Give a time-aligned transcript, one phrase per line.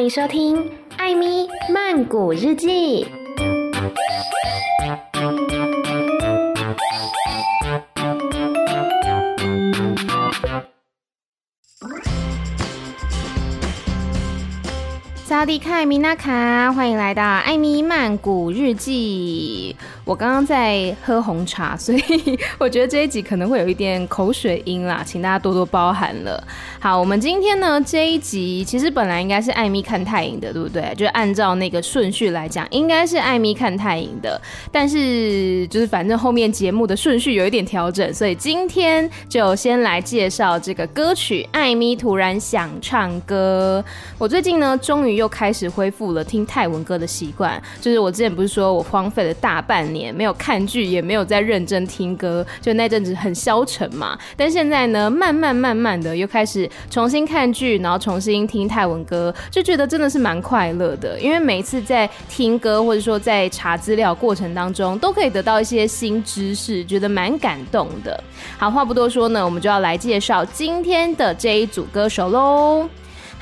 [0.00, 0.56] 欢迎收听
[0.96, 3.04] 《艾咪曼谷日记》。
[15.22, 19.76] 萨迪卡米娜卡，欢迎来到艾咪曼谷日记。
[20.04, 26.42] 我刚刚在喝红茶，所以我觉得这一集可能会有一点口水音啦，请大家多多包涵了。
[26.80, 30.92] 好，我们今天呢这一集其实本来应该是艾咪看泰影的，对不对？
[30.96, 34.40] 就按照那个顺序来讲，应该是艾咪看泰影的。
[34.72, 43.84] 但是就是反正后面节目的顺序有一点调整，所以今天就先来介绍这个歌曲《艾咪突然想唱歌》。
[44.18, 49.99] 我最近呢终于又开始恢复了听泰文歌的习惯，就是我之前不是说我荒废了大半年。
[50.00, 54.18] 也没有看剧，也没有在认真听歌，就那阵子很消沉嘛。
[54.36, 61.20] 但现在呢，慢慢慢慢的又开始重新看剧，然后重新听泰文歌，就觉得真的是蛮快乐的。
[61.20, 68.22] 因为每一次在听歌或者说在查资料过程当中，都可以得到一些新知识，觉得蛮感动的。
[68.56, 72.88] 好，话不多说呢，我们就要来介绍今天的这一组歌手喽。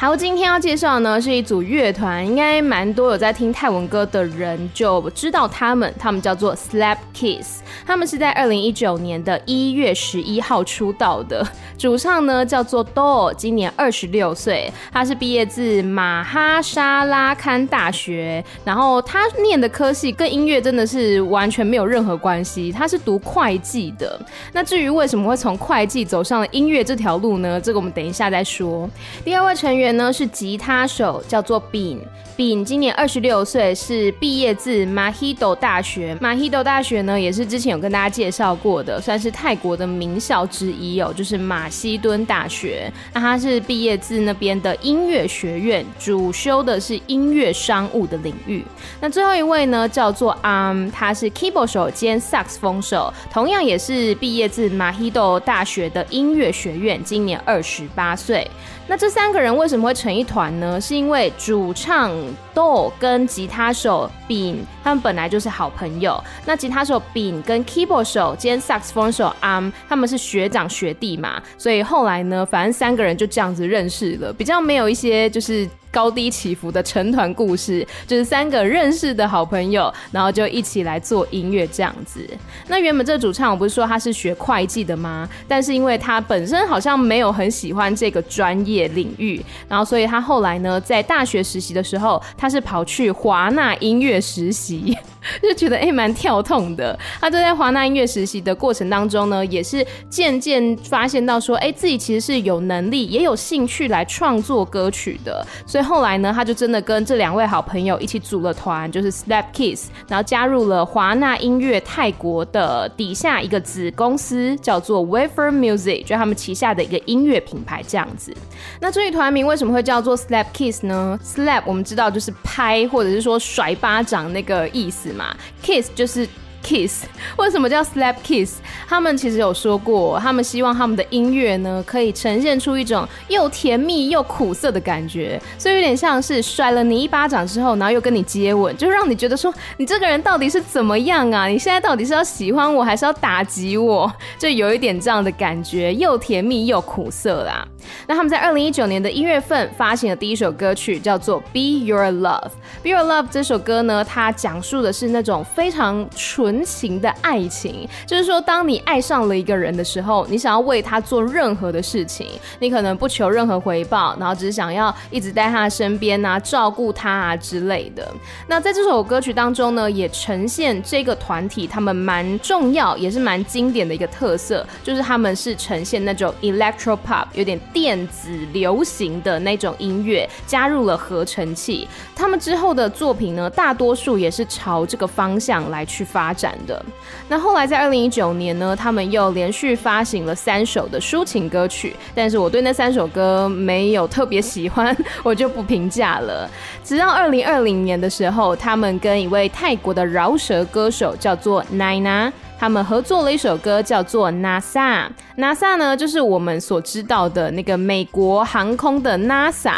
[0.00, 11.44] 好，今天要介绍呢是一组乐团，应该蛮多有在听泰文歌的人就知道他们，他们叫做 Slap Kiss，他们是在二零一九年的一月十一号出道的，
[11.76, 24.16] 主唱呢叫做 Do，今年二十六岁，他是毕业自马哈沙拉堪大学，然后他念的科系跟音乐真的是完全没有任何关系，他是读会计的。
[24.52, 27.60] 那至于为什么会从会计走上了音乐这条路呢？
[27.60, 28.88] 这个我们等一下再说。
[29.24, 29.88] 第二位成员。
[29.97, 31.98] 呢是吉他手，叫做 Bin。
[32.36, 36.17] Bin 今年二十六岁，是毕业自 Mahidol 大学。
[36.20, 42.92] Mahidol 大学呢，也是之前有跟大家介绍过的，算是泰国的名校之一哦，就是马西敦大学。
[43.12, 48.64] 那他是毕业自那边的音乐学院，主修的是音乐商务的领域。
[49.00, 58.49] 那最后一位呢，叫做 Arm，他是 keyboard 手兼萨克斯风手，同样也是毕业自 Mahidol 大学的音乐学院，今年二十八岁。
[58.91, 60.81] 那这三个人为什么会成一团呢？
[60.81, 62.12] 是因为主唱
[62.55, 66.22] 豆跟吉他手丙他们本来就是好朋友。
[66.44, 75.69] 那吉他手丙跟 Keyboard 手兼 saxophone 手 Arm 他们是学长学弟嘛，所以后来呢，反正三个人就这样子认识了，比较没有一些就是。
[75.91, 82.26] 高低起伏的成团故事，就是三个认识的好朋友，然后就一起来做音乐这样子。
[82.69, 85.28] 那原本这主唱我不是说他是学会计的吗？
[85.47, 94.97] 但是因为他本身好像没有很喜欢这个专业领域，然后所以他后来呢，在大学实习的时候，他是跑去华纳音乐实习。
[95.43, 96.99] 就觉得哎，蛮、跳痛的。
[97.21, 105.47] 他就在华纳音乐实习的过程当中呢，也是渐渐发现到说，哎、欸，自己其实是有能力，也有兴趣来创作歌曲的。
[105.67, 118.33] 所以后来呢，他就真的跟这两位好朋友一起组了团，就是 Slap Kiss，然后加入了华纳音乐泰国的底下一个子公司，叫做 Wafer Music，就他们旗下的一个音乐品牌这样子。
[118.81, 125.12] 那至于团名为什么会叫做 Slap Kiss 呢？Slap 我们知道就是拍或者是说甩巴掌那个意思。
[125.19, 126.27] 嘛，kiss 就是
[126.62, 127.04] kiss，
[127.36, 128.58] 为什么叫 slap kiss？
[128.88, 141.46] 他们其实有说过，他们希望他们的音乐呢，可以呈现出一种又甜蜜又苦涩的感觉，所以有点像是甩了你一巴掌之后，然后又跟你接吻，就让你觉得说，你这个人到底是怎么样啊？
[141.46, 144.10] 你现在到底是要喜欢我，还是要打击我？
[144.38, 147.66] 就有一点这样的感觉，又甜蜜又苦涩啦。
[148.06, 152.22] 那他们在二零一九年的一月份发行的第一首歌曲叫做《Be Your Love》。
[152.82, 162.26] 《Be Your Love》这首歌呢，它讲述的是那种非常纯情的爱情，就是说，当你爱上了一个人的时候，你想要为他做任何的事情，
[162.58, 168.10] 你可能不求任何回报，然后只是想要一直在他身边啊，照顾他啊之类的。
[168.46, 177.58] 那在这首歌曲当中呢，也呈现这个团体他们蛮重要，也是蛮经典的一个特色，就是他们是呈现那种 electro pop，有点。
[177.70, 186.81] 电子流行的那种音乐加入了合成器，他们之后的作品呢，大多数也是朝这个方向来去发展的。
[187.29, 196.49] 那后来在二零一九年呢，他们又连续发行了三首的抒情歌曲，但是我对那三首歌没有特别喜欢， 我就不评价了。
[196.85, 202.32] 直到二零二零年的时候，他们跟一位泰国的饶舌歌手叫做 Naina。
[202.58, 205.06] 他们合作了一首歌，叫做 NASA。
[205.37, 209.75] NASA 呢，就是我们所知道的那个美国航空的 NASA。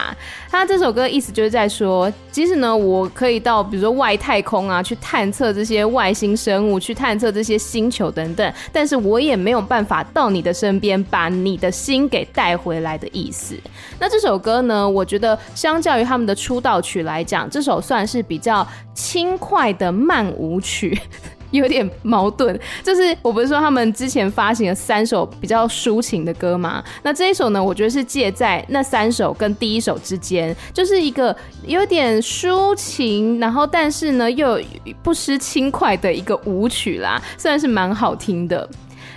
[0.51, 13.55] 他这首歌意思就是在说，即使呢，我可以到比如说外太空啊，去探测这些外星生物，去探测这些星球等等，但是我也没有办法到你的身边，把你的心给带回来的意思。
[13.99, 20.99] 那这首歌呢，我觉得相较于他们的出道曲来讲，这首算是比较轻快的慢舞曲。
[21.61, 26.83] 有点矛盾，就是我不是说他们之前发行了三首比较抒情的歌吗？
[27.03, 31.35] 那这一首呢，我觉得是介在那三首跟第一首之间，就是一个
[31.67, 34.61] 有点抒情，然后但是呢又
[35.03, 38.69] 不失轻快的一个舞曲啦，虽然是蛮好听的。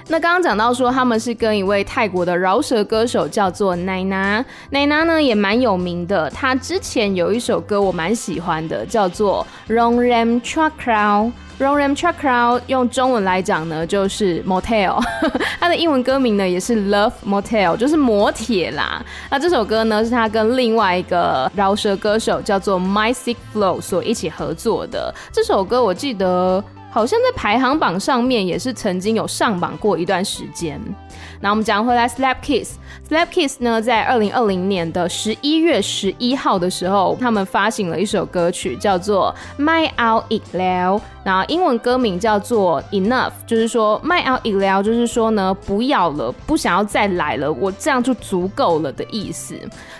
[0.07, 11.31] 那刚刚讲到说他们是跟一位泰国的饶舌歌手叫做奶娜，奶娜呢也蛮有名的，他之前有一首歌我蛮喜欢的，叫做 Rong Rem Chua Krau。
[11.59, 14.99] Rongram Chakra 用中文来讲呢，就是 Motel，
[15.61, 19.01] 它的英文歌名呢也是 Love Motel，就是摩铁啦。
[19.29, 25.13] 那这首歌呢是他跟另外一个饶舌歌手叫做 My Sick Flow 所一起合作的。
[25.31, 26.61] 这首歌我记得
[26.93, 30.79] 好像在排行榜上面也是曾经有上榜过一段时间。
[31.43, 40.99] 那我们讲回来，Slap Kiss，Slap Kiss 呢，在二零二零年的十一月十一号的时候，他们发行了一首歌曲，叫做《My Out It Loud》。
[41.25, 49.55] 然后英文歌名叫做 Enough，就是说 My out it loud，就是说呢，不要了，不想要再来了，我这样就足够了的意思。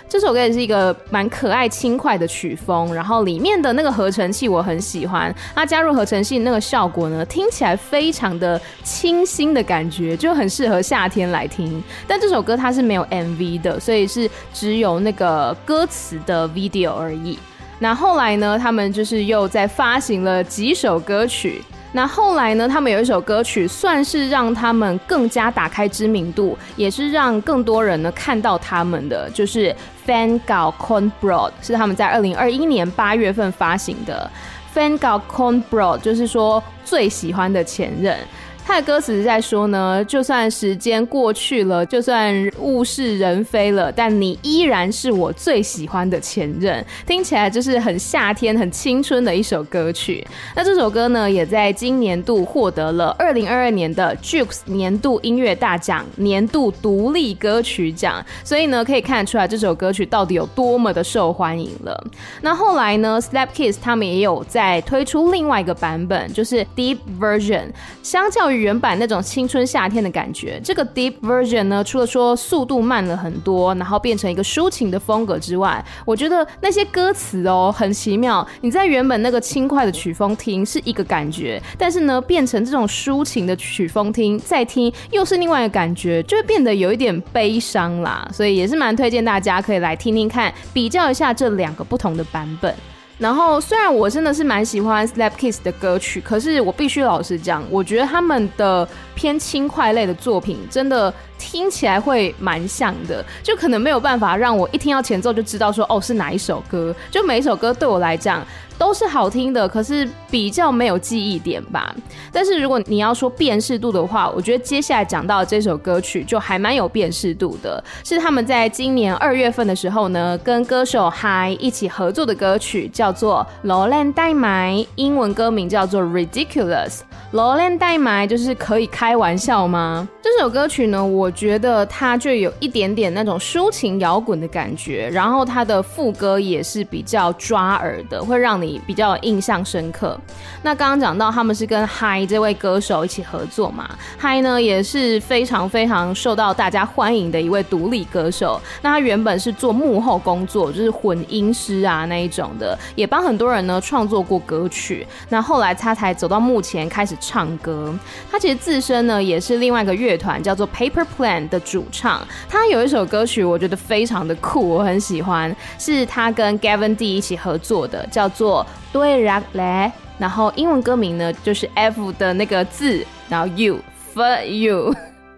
[0.06, 11.82] 这首歌也是一个蛮可爱轻快的曲风，然后里面的那个合成器我很喜欢，它加入合成器那个效果呢，听起来非常的清新的感觉，就很适合夏天来听。
[12.08, 17.38] 但这首歌它是没有 MV 的，所以是只有那个歌词的 video 而已。
[17.80, 21.62] 那后来呢，他们就是又在发行了几首歌曲。
[21.92, 29.74] 那后来呢，他们有一首歌曲，算是让他们更加打开知名度，也是让更多人呢看到他们的，就是
[30.08, 34.28] 《Fan Gal Con Broad》，是他们在二零二一年八月份发行的。
[34.76, 38.18] 《Fan Gal Con Broad》就是说最喜欢的前任。
[38.66, 42.34] 他的歌词是在说呢，就算时间过去了，就算
[42.64, 46.84] 物是人非了，但你依然是我最喜欢的前任。
[47.06, 50.26] 听起来就是很夏天、很青春的一首歌曲。
[50.56, 58.24] 那这首歌呢，也在今年度获得了二零二二年的 Jukes 年度音乐大奖年度独立歌曲奖。
[58.42, 62.04] 所以呢，可以看出来这首歌曲到底有多么的受欢迎了。
[62.40, 67.66] 那后来呢，Slap Kiss 他们也有在推出另外一个版本，就是 Deep Version，
[68.02, 78.46] 相较于原版那种青春夏天的感觉，这个 Deep Version 呢，除了说速度慢了很多，然后变成一个抒情的风格之外，我觉得那些歌词哦很奇妙。
[78.60, 88.24] 你在原本那个轻快的曲风听是一个感觉，但是呢变成这种抒情的曲风听再听又是另外一个感觉，就会变得有一点悲伤啦。
[88.32, 92.72] 所以也是蛮推荐大家可以来听听看，比较一下这两个不同的版本。
[93.18, 98.86] 然后，虽然我真的是蛮喜欢 Slap Kiss 的歌曲，可是我必须老实讲，我觉得他们的
[99.16, 101.12] 偏轻快类的作品真的。
[101.38, 106.94] 听起来会蛮像的，就可能没有办法让我一听到前奏就知道说哦是哪一首歌。
[107.10, 108.44] 就每一首歌对我来讲
[108.76, 111.94] 都是好听的，可是比较没有记忆点吧。
[112.32, 126.90] 但是如果你要说辨识度的话，我觉得接下来讲到这首歌曲就还蛮有辨识度的，是他们在今年二月份的时候呢，跟歌手 Hyde 一起合作的歌曲，叫做《罗兰代买》，英文歌名叫做《Ridiculous》。
[127.30, 130.08] 罗兰代买就是可以开玩笑吗？
[130.22, 140.20] 这首歌曲呢，我我觉得它就有一点点那种抒情摇滚的感觉，然后它的副歌也是比较抓耳的，会让你比较印象深刻。
[140.62, 143.88] 那刚刚讲到他们是跟 Hyde 这位歌手一起合作嘛
[144.20, 148.60] ，Hyde 呢也是非常非常受到大家欢迎的一位独立歌手。
[148.82, 155.06] 那他原本是做幕后工作，就是混音师啊那一种的，也帮很多人呢创作过歌曲。
[155.30, 157.16] 那后来他才走到目前开始。
[157.18, 157.94] 唱歌，
[158.28, 162.26] 他其实自身呢也是另外一个乐团叫做 Paper Plan 的主唱。
[162.48, 169.90] 他有一首歌曲，我觉得非常的酷，我很喜欢，是他跟 Gavin D 一起合作的，叫做对 Rock 嘞。
[170.16, 173.80] 然后英文歌名呢就是 F 的那个字，然后 You
[174.14, 174.94] for You。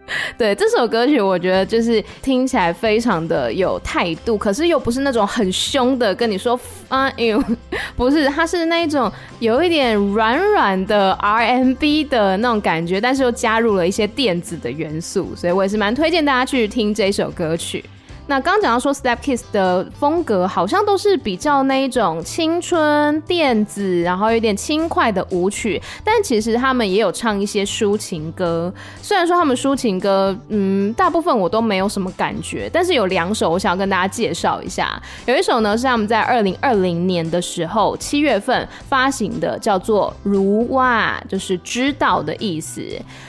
[0.39, 6.59] 对，这首歌曲，我觉得就是听起来非常的有态度，可是又不是那种很凶的跟你说
[6.89, 7.43] fuck you，
[7.97, 9.11] 不是，它是那种
[9.41, 17.85] 有一点软软的 RMB 的那种感觉，但是又加入了一些电子的元素，所以我也是蛮推荐大家去听这首歌曲。
[18.29, 28.73] 那刚讲到说，Step Kids 的风格好像都是比较那一种青春电子，然后有点轻快的舞曲，但其实他们也有唱一些抒情歌。
[29.01, 35.01] 虽然说他们抒情歌，嗯，大部分我都没有什么感觉，但是有两首我想要跟大家介绍一下。
[35.27, 42.83] 有一首呢是他们在二零二零年的时候七月份发行的，叫做《如哇》，就是知道的意思。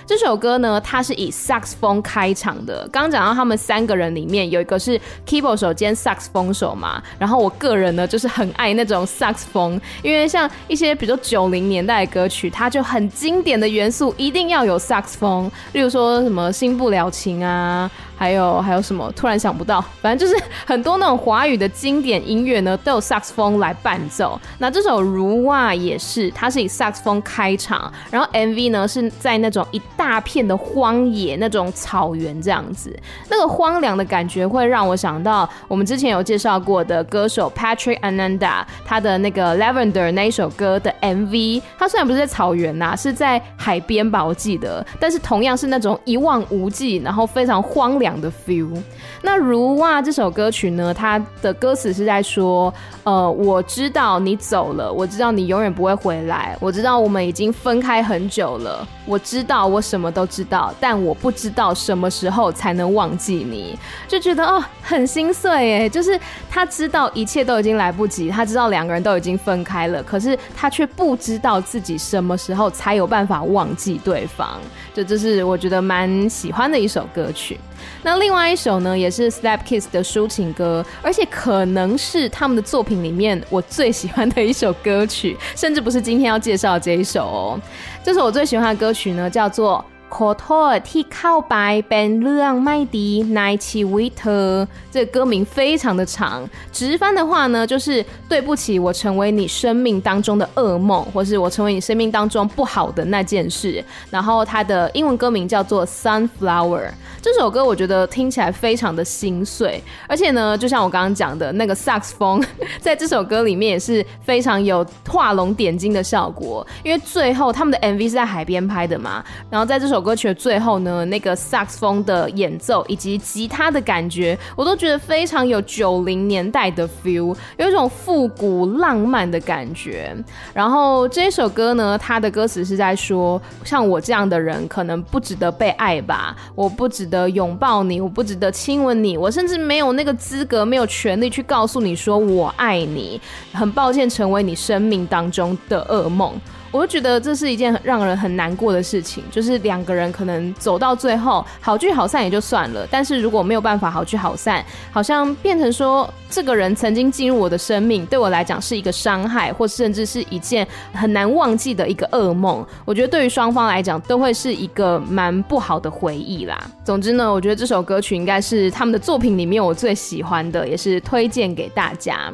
[0.08, 2.88] 这首歌呢，它是以萨克斯风开场的。
[2.92, 17.90] 刚讲到他们三个人里面有一个是 keyboard 手兼萨克斯风手嘛，然后我个人呢就是很爱那种萨克斯风，因为像一些比如说九零年代的歌曲，它就很经典的元素一定要有萨克斯风，例如说什么《新不了情》啊。
[18.20, 19.12] 还有还有什么？
[19.16, 24.42] 突然想不到，反正就是很多那种华语的经典音乐呢，都有萨克斯风来伴奏。
[24.58, 32.92] 那这首《如哇》也是，它是以萨克斯风开场，然后 MV 呢是在那种一大片的荒野，那种草原这样子，
[33.30, 48.18] 那个荒凉的感觉会让让我想到我们之前有介绍过的歌手 Patrick Ananda，他的那个 Lavender 那一首歌的 MV，他虽然不是在草原呐、是在海边吧，我记得，但是同样是那种一望无际，然后非常荒凉。
[48.18, 48.76] 的 feel，
[49.22, 66.20] 那如哇这首歌曲呢，它的歌词是在说，呃，我知道你走了，我知道你永远不会回来，我知道我们已经分开很久了，我知道我什么都知道，但我不知道什么时候才能忘记你，就觉得哦很心碎耶，就是
[66.50, 74.60] 他知道一切都已经来不及，他知道两个人都已经分开了，可是他却不知道自己什么时候才有办法忘记对方，
[74.94, 77.60] 就这是我觉得蛮喜欢的一首歌曲。
[78.02, 87.62] 那另外一首呢，也是 Slap Kiss 的抒情歌，而且可能是他们的作品里面我最喜欢的一首歌曲，甚至不是今天要介绍这一首哦。
[88.04, 89.84] 这首我最喜欢的歌曲呢，叫做。
[90.19, 91.57] ขอโทษที่เข้าไป
[91.89, 94.69] เป็นเรื่องไม่ดีในชีวิตเธอ。
[94.93, 103.83] 这个歌名非常的长，直翻的话呢，就是对不起，我成为你生命当中的噩梦，或是我成为你生命当中不好的那件事。
[104.11, 106.91] 然后它的英文歌名叫做 Sunflower。
[107.23, 112.45] 这首歌我觉得听起来非常的心碎，而且呢，就像我刚刚讲的那个萨克斯风，
[112.81, 116.67] 在这首歌里面也是非常有画龙点睛的效果。
[116.83, 119.96] 因为最后他们的 MV 是在海边拍的嘛，然后在这首。
[119.98, 130.16] 首歌曲的最后呢，那个萨克斯风的演奏以及吉他的感觉，我都觉得非常有九零年代的 feel，有一种复古浪漫的感觉。
[130.54, 143.20] 然后这首歌呢，它的歌词是在说，像我这样的人可能不值得被爱吧，我不值得拥抱你，我不值得亲吻你，我甚至没有那个资格，没有权利去告诉你说我爱你。
[143.52, 146.40] 很抱歉，成为你生命当中的噩梦。
[146.72, 162.66] 我就觉得这是一件让人很难过的事情，就是两个人可能走到最后好聚好散也就算了，但是如果没有办法好聚好散，好像变成说这个人曾经进入我的生命，对我来讲是一个伤害，或甚至是一件很难忘记的一个噩梦。
[162.86, 166.60] 我觉得对于双方来讲都会是一个蛮不好的回忆啦。
[166.84, 172.32] 总之呢，我觉得这首歌曲应该是他们的作品里面我最喜欢的，也是推荐给大家。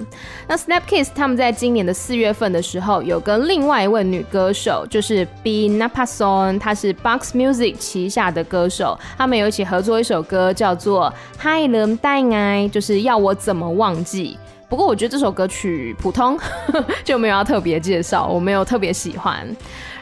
[0.48, 14.38] 那 Snapkiss 他们在今年的四月份的时候有跟另外一位女歌手就是 Binapason，他是 Box Music 旗下的歌手，他们有一起合作一首歌，叫做《海伦带爱》，就是要我怎么忘记。
[14.70, 16.36] 不过我觉得这首歌曲普通，
[17.04, 19.48] 就没有要特别介绍，我没有特别喜欢。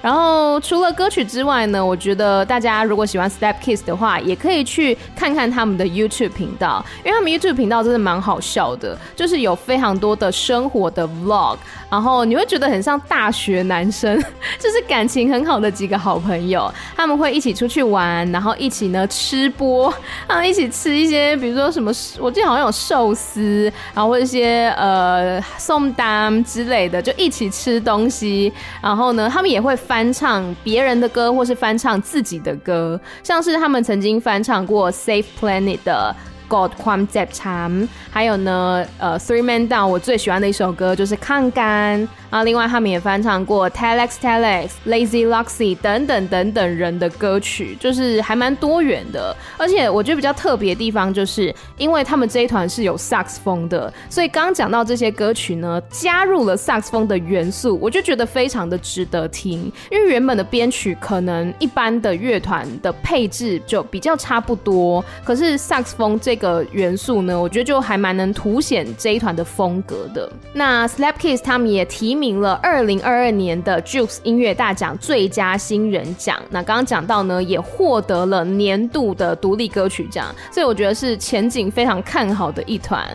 [0.01, 11.57] 然后除了歌曲之外呢，我觉得大家如果喜欢 Step Kids 的话，也可以去看看他们的 YouTube 频道，因为他们 YouTube 频道真的蛮好笑的，就是有非常多的生活的 Vlog，
[11.89, 14.19] 然后你会觉得很像大学男生，
[14.57, 19.93] 就是感情很好的几个好朋友，他们会一起出去玩，然后一起呢吃播，
[20.27, 29.77] 然后一起吃一些，比如说什么，我记得好像有寿司，然后或者一些呃送单之类的，就一起吃东西，然后呢，他们也会。
[29.91, 36.15] 翻唱别人的歌，或是翻唱自己的歌，像是他们曾经翻唱过 Safe Planet 的。
[36.50, 42.44] God ความเจ็บช้ำ，还有呢，呃，Three Man Down，我最喜欢的一首歌就是《抗干》啊。
[42.44, 49.34] 另外，他们也翻唱过 Telex Telex、Lazy Luxy 等等等等人的歌曲，就是还蛮多元的。
[49.56, 59.72] 而且我觉得比较特别的地方，就是因为他们这一团是有萨克斯风的，所以刚刚讲到这些歌曲呢，加入了萨克斯风的元素，我就觉得非常的值得听。
[59.90, 70.27] 因为原本的编曲可能一般的乐团的配置就比较差不多，可是萨克斯风这 个元素呢，我觉得就还蛮能凸显这一团的风格的。
[70.53, 76.41] 那 Slapkiss 他们也提名了二零二二年的 JUKE 音乐大奖最佳新人奖。
[76.49, 83.05] 那刚刚讲到呢，也获得了年度的独立歌曲奖，所以我觉得是前景非常看好的一团。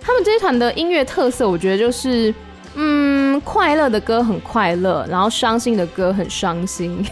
[0.00, 2.32] 他们这一团的音乐特色，我觉得就是，
[2.76, 7.04] 嗯，快乐的歌很快乐，然后伤心的歌很伤心。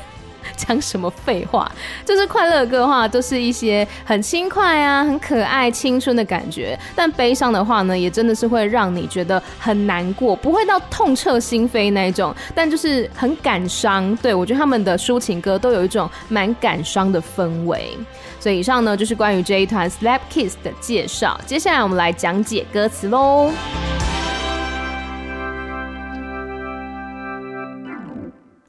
[0.56, 1.70] 讲什么废话？
[2.04, 6.78] 就是快乐歌的话，都是一些很轻快啊、很可爱、青春的感觉。
[6.94, 14.14] 但悲伤的话呢，也真的是会让你觉得很难过，不会到痛彻心扉那一种，但就是很感伤。
[14.16, 17.96] 对，我觉得他们的抒情歌都有一种蛮感伤的氛围。
[18.38, 21.38] 所以以上呢，就是关于这一团 Slap Kiss 的介绍。
[21.46, 23.50] 接下来我们来讲解歌词喽。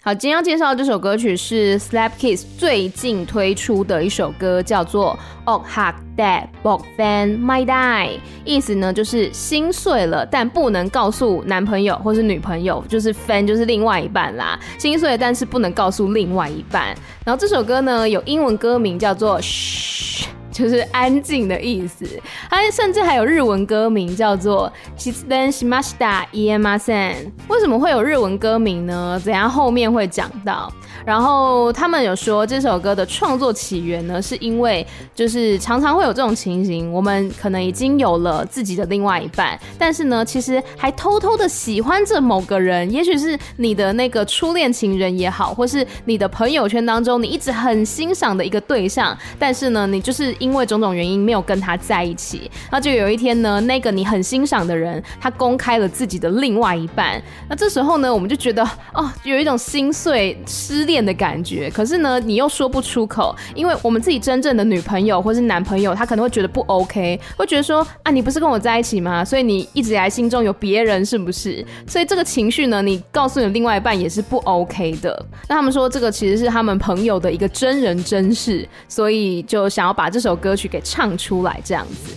[0.03, 5.15] 好，今天要介绍的这首歌曲是 Slap Kiss 最近推出的一首歌，叫做
[5.45, 8.07] 《Oh Hug That Bog Fan My Die》，
[8.43, 16.97] 意思呢就是心碎了，但不能告诉男朋友或是女朋友，就是 fan 就是另外一半啦，心碎了，但是不能告诉另外一半。
[17.23, 20.25] 然后这首歌呢有英文歌名叫做 Shh。
[20.50, 22.06] 就是安静的意思，
[22.48, 27.32] 它甚至还有日文歌名叫做「失恋しました言えません」。
[27.48, 29.20] 为什么会有日文歌名呢？
[29.24, 30.72] 等下后面会讲到。
[31.05, 69.23] 然后他们有说这首歌的创作起源呢，是因为就是常常会有这种情形，我们可能已经有了自己的另外一半，但是呢，其实还偷偷的喜欢着某个人，也许是你的那个初恋情人也好，或是你的朋友圈当中你一直很欣赏的一个对象，但是呢，你就是因为种种原因没有跟他在一起，那就有一天呢，那个你很欣赏的人，他公开了自己的另外一半，那这时候呢，我们就觉得哦，有一种心碎失恋的感觉，可是呢，你又说不出口，因为我们自己真正的女朋友或是男朋友，他可能会觉得不 OK，会觉得说啊，你不是跟我在一起吗？
[69.23, 71.65] 所以你一直以来心中有别人，是不是？
[71.87, 75.25] 所以这个情绪呢，你告诉你另外一半也是不 OK 的。
[75.47, 82.13] 那他们说这个其实是他们朋友的一个真人真事，所以就想要把这首歌曲给唱出来，这样子。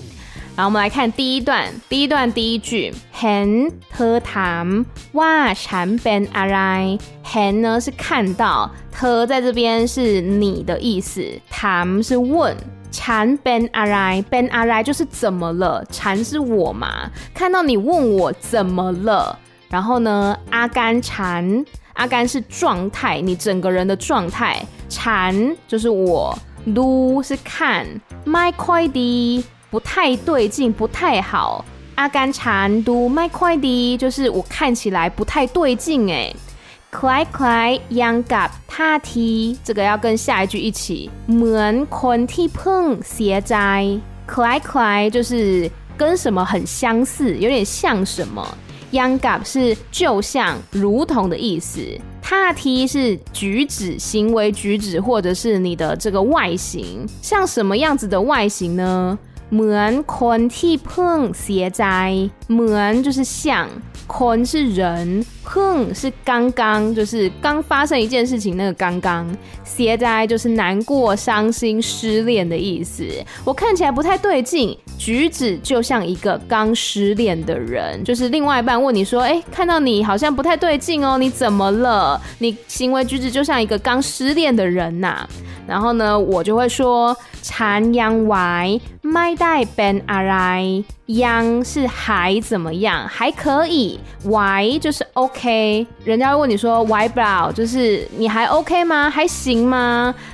[0.57, 12.57] 然后我们来看第一段，第一段第一句，hen 特谈哇产 ben 阿来，hen 呢是看到，特在这边是你的意思，谈是问，
[12.93, 19.37] 产 ben 阿来，ben 阿来就是怎么了，产是我嘛，看到你问我怎么了，
[19.69, 27.85] 然后呢，阿甘产，阿甘是状态，你整个人的状态，产就是我，撸是看
[28.25, 29.45] ，my 快递。
[29.75, 31.65] 不太对劲，不太好。
[31.97, 36.33] 阿甘缠都麦快递，就是我看起来不太对劲哎。
[36.93, 41.11] 快快央嘎他提，这个要跟下一句一起。
[41.27, 43.85] 门坤替碰斜斋，
[44.29, 48.47] 快快就是跟什么很相似，有点像什么。
[48.93, 51.81] 央嘎是就像、如同的意思。
[52.23, 59.19] 他提是举止、行为举止，或者是你的这个外形，像什么样子的外形呢？
[59.54, 61.86] เหมือนคนที่เพิ่งเสียใจ
[62.52, 63.44] เหมือน就是像
[64.07, 68.57] 坤是人，哼是刚刚，就是刚发生一件事情。
[68.57, 69.27] 那个刚刚，
[69.77, 73.07] 呆呆就是难过、伤心、失恋的意思。
[73.45, 78.03] 我看起来不太对劲，举止就像一个刚失恋的人。
[78.05, 82.21] 就是另外一半问你说：“哎，看到你好像不太对劲哦，你怎么了？
[82.39, 85.27] 你行为举止就像一个刚失恋的人呐。”
[85.67, 93.94] 然后呢，我就会说：“Yang yang wei mai dai ben ai，Yang 是还怎么样，还可以。
[94.30, 94.38] ไหว
[94.80, 95.86] 就是 OK。
[96.04, 99.10] 人家会问你说，ไหวเปล่า，就是你还 OK 吗？
[99.10, 99.76] 还行吗？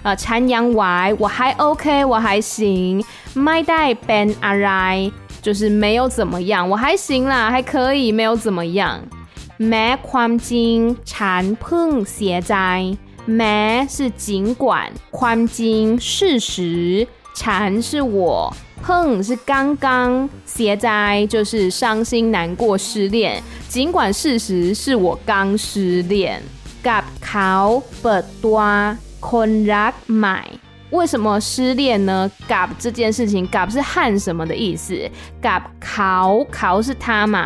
[0.04, 3.04] 呃，ฉันยังไหว，我还 OK，我还行。
[3.44, 4.72] ไม่ได้เป็นอะไร
[5.46, 8.82] 就是没有怎么样，我还行啦，还可以，没有怎么样。
[9.70, 10.76] แม้ความจริง
[11.12, 12.56] ฉันเพิ่งเสียใจ
[13.40, 15.58] 没是尽管，宽金
[16.00, 23.42] 事实，禅是我，碰是刚刚， 写在就是伤心难过失恋。
[23.68, 26.42] 尽管事实是我刚失恋。
[26.88, 27.54] กับเขา
[28.04, 28.60] เปิดตัว
[29.30, 30.42] คนรักใหม่，
[30.92, 32.30] 为什么失恋呢？
[32.48, 34.88] กับ这件事情，กับ是和什么的意思？
[35.42, 36.16] กับเขา，
[36.56, 37.38] เขา是他嘛？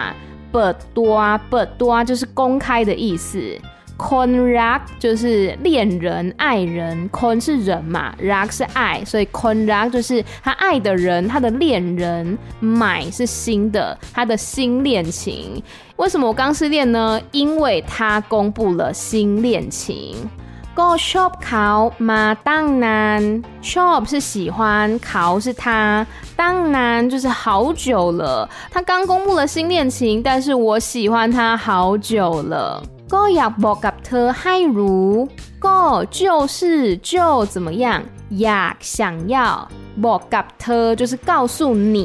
[0.51, 1.15] เปิดตัว，
[1.49, 3.57] เปิดตัว就是公开的意思。
[3.96, 13.14] con r a k 就是恋人、爱人，con 是人嘛 r a k 是爱，所以 con r a k 就是他爱的人，他的恋人，my
[13.14, 15.62] 是新的，他的新恋情。
[15.96, 17.20] 为什么我刚失恋呢？
[17.30, 20.16] 因为他公布了新恋情。
[20.74, 26.04] go shop 考马当然，shop 是喜欢，考是他，
[26.34, 28.48] 当然就是好久了。
[28.72, 32.82] 他刚公布了新恋情，但是我喜欢他好久了。
[33.13, 35.11] ก็อยากบอกกับเธอให้รู้，
[35.65, 35.79] ก็
[36.17, 36.19] 就
[36.55, 37.11] 是就
[37.53, 37.85] 怎么样，
[38.41, 38.99] อยาก想
[39.33, 39.35] 要。
[40.05, 41.57] บอกกับเธอ就是告诉
[41.95, 41.97] 你，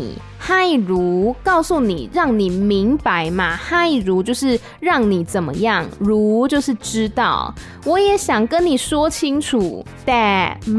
[0.47, 2.73] ให้รู้告诉你，让你明
[3.07, 3.41] 白嘛。
[3.69, 4.43] ให้รู้就是
[4.81, 5.69] 让你怎么样，
[6.09, 7.55] รู้就是知道。
[7.85, 10.27] 我也想跟你说清楚，แต่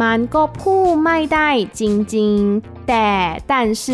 [0.01, 1.81] มันก็พูดไม่ได้จ
[2.15, 3.07] ริงๆ，แต่
[3.47, 3.85] 但是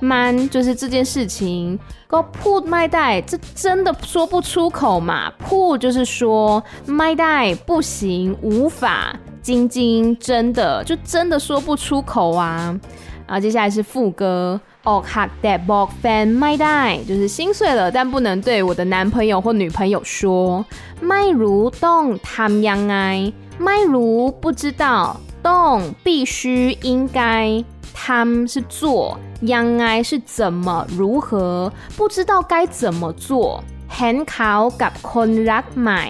[0.00, 1.78] man，就是这件事情。
[2.08, 9.16] Go put my die，这真的说不出口嘛？Put 就是说 my die 不行，无法。
[9.42, 12.76] 晶晶真的就真的说不出口啊。
[13.26, 14.60] 然后接下来是副歌。
[14.84, 20.64] Oh, hot that box fan, my die，就是心碎了，但不能对我的男朋友或女朋友说。
[21.02, 27.64] My 如 don't 爱，My i，my 如不知道，don't 必须应该。
[28.01, 28.81] ทำ是做，
[29.53, 33.63] ยังไง是怎么如何，不知道该怎么做。
[33.95, 36.03] เห็นเขากับคนรักใหม่，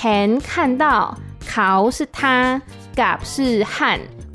[0.00, 0.50] เห็น看
[0.82, 0.84] 到。
[1.50, 2.22] เขา是他，
[3.00, 3.34] กับ 是
[3.72, 3.74] 和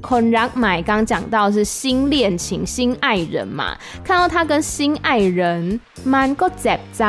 [0.08, 3.62] คนรักใหม่刚讲到是新恋情、新爱人嘛，
[4.06, 5.80] 看到他跟新爱人，
[6.13, 7.04] มันก็เจ็บใจ，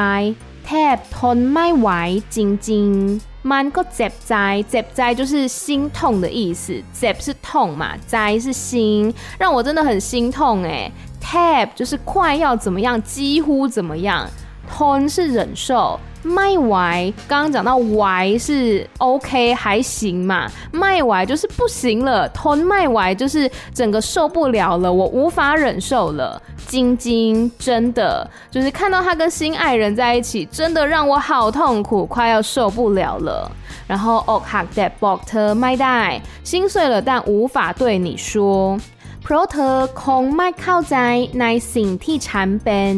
[0.66, 1.88] แทบทนไม่ไหว
[2.36, 2.38] จ
[2.70, 4.34] ริงๆ， มันก็เจ็บใจ，
[4.70, 14.26] เจ็บใจ就是心痛的意思，เจ็บ是痛嘛，ใจ是心，让我真的很心痛哎，แทบ就是快要怎么样，几乎怎么样，
[14.70, 15.98] ทน是忍受。
[16.23, 26.41] 卖歪，刚刚讲到歪是 OK 还行嘛，卖歪就是不行了，吞卖歪就是整个受不了了，我无法忍受了。
[26.65, 33.51] 晶晶真的就是看到他跟心爱人在一起，真的让我好痛苦，快要受不了了。
[33.85, 35.75] 然后 o k h a k d e b o k t e r m y
[35.75, 38.79] d a 心碎了，但无法对你说。
[39.22, 40.96] เพราะเธอคงไม่เข้าใจ
[41.40, 42.94] ในสิ่งที่ฉันเป็น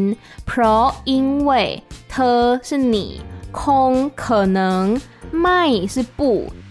[0.47, 1.13] เพราะ因
[1.49, 1.51] 为
[2.11, 2.97] เธอ是你，
[3.61, 4.25] คง可
[4.59, 4.61] 能
[5.43, 6.21] ไม่是不。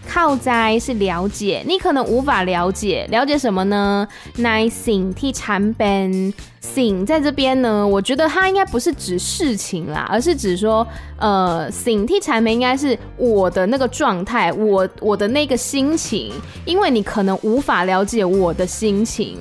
[0.08, 4.08] 靠在是了解，你可能无法了解，了解什么呢？
[4.38, 6.34] 那สิ่งที่ฉันเป็น
[6.76, 7.86] สิ่ง在这边呢？
[7.86, 10.86] 我觉得它应该不是指事情啦，而是指说，
[11.20, 16.32] 呃，สิ่งที่ฉันเป็น应该是我的那个状态，我我的那个心情，
[16.66, 19.38] 因为你可能无法了解我的心情。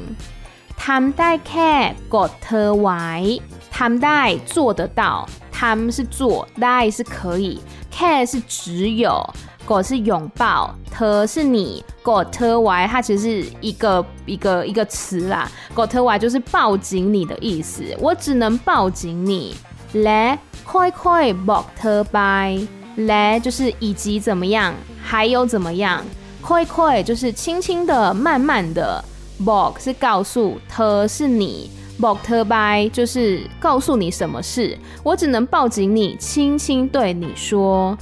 [0.79, 1.73] ทำได้แค่
[2.15, 3.41] กอดเธอไว้，
[3.77, 7.59] ทำได้做得到，ทำ是做，ได้是可以，
[7.91, 9.29] แค่是只有。
[9.67, 15.51] กอด是拥抱，เธอ是你，กอดเธอไว้，它其实是一个一个一个词啦。
[15.75, 19.55] กอดเธอไว้就是抱紧你的意思，我只能抱紧你。
[19.93, 20.39] และ
[20.71, 22.67] ค่อยๆบอกเธอไป，
[22.97, 26.03] และ就是以及怎么样，还有怎么样。
[26.43, 29.05] ค่อยๆ就是轻轻的、慢慢的。
[29.45, 37.97] บอก是告诉，เธอ是你，บอกเธอไป就是告诉你什么事，我只能抱紧你，轻轻对你说。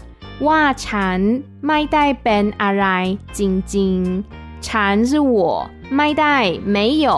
[0.46, 1.18] ว่าฉัน
[1.66, 2.86] ไม่ได้เป็นอะไร
[3.38, 3.40] จ
[3.74, 5.36] ริงๆ，ฉัน是我，
[5.96, 6.36] ไม่ได้
[6.74, 7.08] 没有，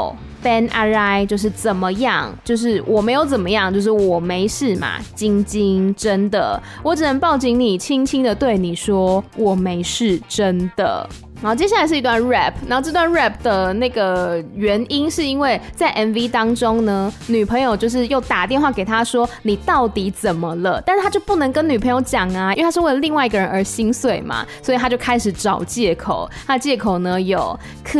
[0.43, 2.09] เป็นอะไร就是怎么样，
[2.49, 4.87] 就是我没有怎么样，就是我没事嘛。
[5.15, 6.37] 晶晶，真的，
[6.83, 11.09] 我只能抱紧你，轻轻的对你说，我没事，真的。
[11.44, 20.82] 然后接下来是一段 rap，然后这段 rap 的那个原因是因为在 MV 当中呢，女朋友就是又打电话给他说，你到底怎么了？
[20.86, 26.30] 但是他就不能跟女朋友讲啊，因为他是为了另外一个人而心碎嘛，所以他就开始找借口。
[26.48, 28.00] 他借口呢有 k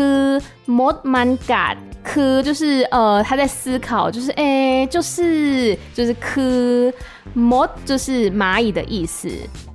[0.66, 6.94] mod man god k 就是呃他在思考，就是哎、就是就是 k
[7.36, 9.28] mod 就是蚂蚁的意思。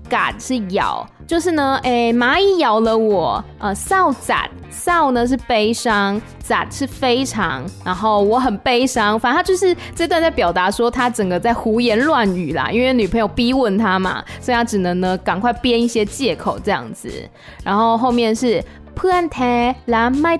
[0.09, 17.11] 嘎是咬，就是呢，哎、欸，蚂蚁咬了我，呃，扫杂扫呢是悲伤，杂是非常，然后我很悲伤，反正他就是这段在表达说他整个在胡言乱语啦，因为女朋友逼问他嘛，所以他只能呢赶快编一些借口这样子，
[17.63, 18.63] 然后后面是
[18.97, 20.37] puante la mai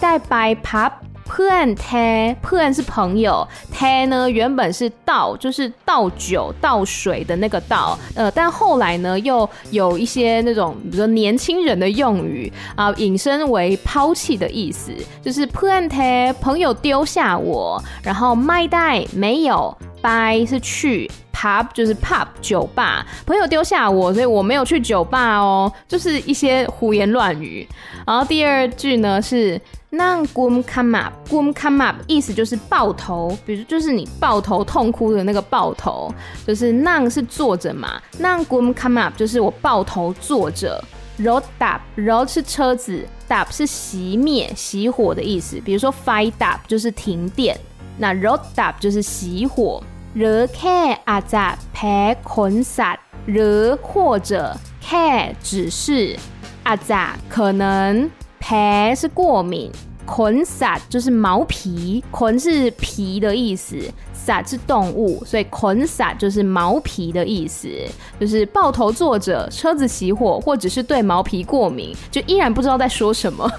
[1.29, 1.39] dai bai pop。
[1.39, 18.69] p u n t p u n 是朋友 t 呢原本是倒，就是倒酒倒水的那个倒，呃，但后来呢又有一些那种比如说年轻人的用语啊，引申为抛弃的意思，就是 p u n t 朋友丢下我，然后 my
[18.69, 27.67] die 没有，by 是去，pub 就是 pub 酒吧，朋友丢下我，所以我没有去酒吧哦，就是一些胡言乱语。
[28.07, 29.61] 然后第二句呢是。
[29.91, 36.13] 那 gum come up，gum come up 意思就是抱头，比如就是你抱头痛哭的那个抱头，
[36.47, 38.01] 就是那是坐着嘛。
[38.19, 40.83] 那 gum come up 就是我抱头坐着。
[41.19, 45.59] road up，road 是车子，up 是熄灭、熄火的意思。
[45.65, 47.59] 比如说 fire dap 就是停电，
[47.97, 49.83] 那 road up 就是熄火。
[50.15, 56.17] 惹 care 阿杂陪捆萨，惹或者 care 只是
[56.63, 58.09] 阿杂可能
[58.40, 59.72] 陪是过敏，
[60.06, 63.78] 捆萨就是毛皮，捆是皮的意思。
[64.48, 67.68] 是动物，所以捆萨就是毛皮的意思，
[68.18, 73.52] 就是抱头坐着，车子熄火，或者是对毛皮过敏，就依然不知道在说什么，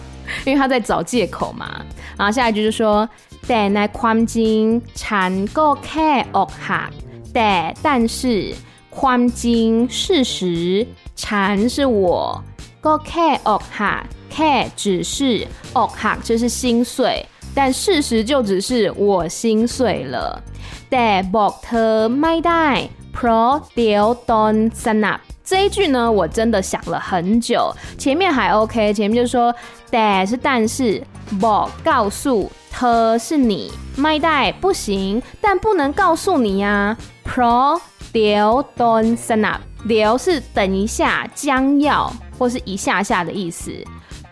[0.47, 1.85] 因为他在找借口嘛。
[2.17, 3.07] 然后下一句就说：
[3.47, 6.91] แต่ในความจริงฉันก็แค่อกหัก，
[7.35, 8.55] แต่但是
[8.99, 10.87] ความจริง事实，
[11.23, 12.41] ฉัน是我，
[12.81, 17.25] ก็แค่อกหัก， แค่只是อกหัก就是心碎。
[17.57, 20.43] 但事实就只是我心碎了。
[20.91, 22.69] แต่บอกเธอไม่ได้
[23.15, 25.19] เพราะเดี๋ยวโดนสนับ。
[25.49, 27.73] 这一句呢，我真的想了很久。
[27.99, 29.55] 前面还 OK，前面就是说
[29.93, 31.03] แต่是但是，
[31.39, 33.71] บอก告诉，เธอ是你，
[34.03, 36.97] ไม่ได้不行，但不能告诉你呀。
[37.25, 37.81] เพราะ
[38.13, 43.71] เดี๋ยวโดนสนับ，เดี๋ยว是等一下，将要或是一下下的意思。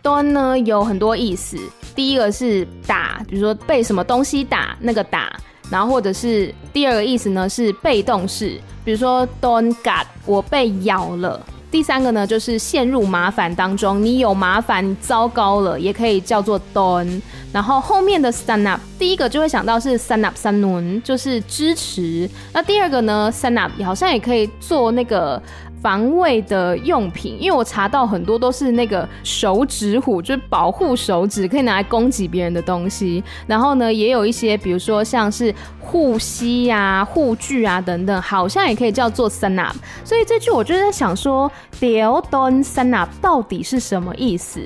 [0.07, 1.57] 端呢有很多意思。
[1.93, 5.35] 第一个是打，比如说被什么东西打，那个打。
[5.69, 11.45] 然后或者是第二个意思呢是被动式，比如说 don't got，我被咬了。
[11.69, 17.21] 第三个呢就是陷入麻烦当中，你有麻烦，糟糕了，也可以叫做 don。
[17.51, 22.29] 然后后面的 stand up，第一个就会想到是 stand up sanun，就是支持。
[22.53, 25.41] 那第二个呢 stand up 好像也可以做那个
[25.81, 33.23] 防卫的用品，因为我查到很多都是那个手指虎，就是保护手指，可以拿来攻击别人的东西。
[33.45, 39.73] 然后呢，也有一些，比如说像是护膝呀、护具啊等等，好像也可以叫做 sanap。
[40.03, 44.59] 所以这句我就在想说，deal don sanap 到底是什么意思？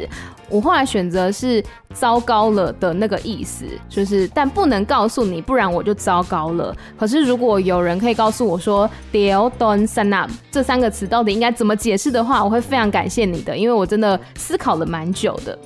[0.52, 6.76] 我后来选择是糟糕了的那个意思，就是但不能告诉你，不然我就糟糕了。
[7.00, 15.58] 可是如果有人可以告诉我说 “deal don sanap” 这三个词到底应该怎么解释的话，我会非常感谢你的，因为我真的思考了蛮久的。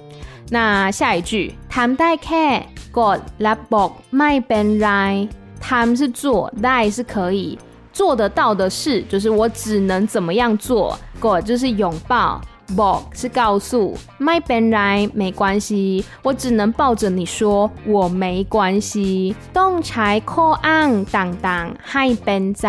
[0.49, 5.27] 那下一句 “time die care god la bok my ben rai
[5.59, 7.57] time 是做，die 是可以
[7.91, 12.39] 做得到的事，就是我只能怎么样做，god 就是拥抱。
[12.79, 19.35] บอก是告诉，ไม่เป็นไร没关系，我只能抱着你说我没关系。
[19.53, 22.67] ต้องใช้คู่อันดังดังให้เป็นใจ，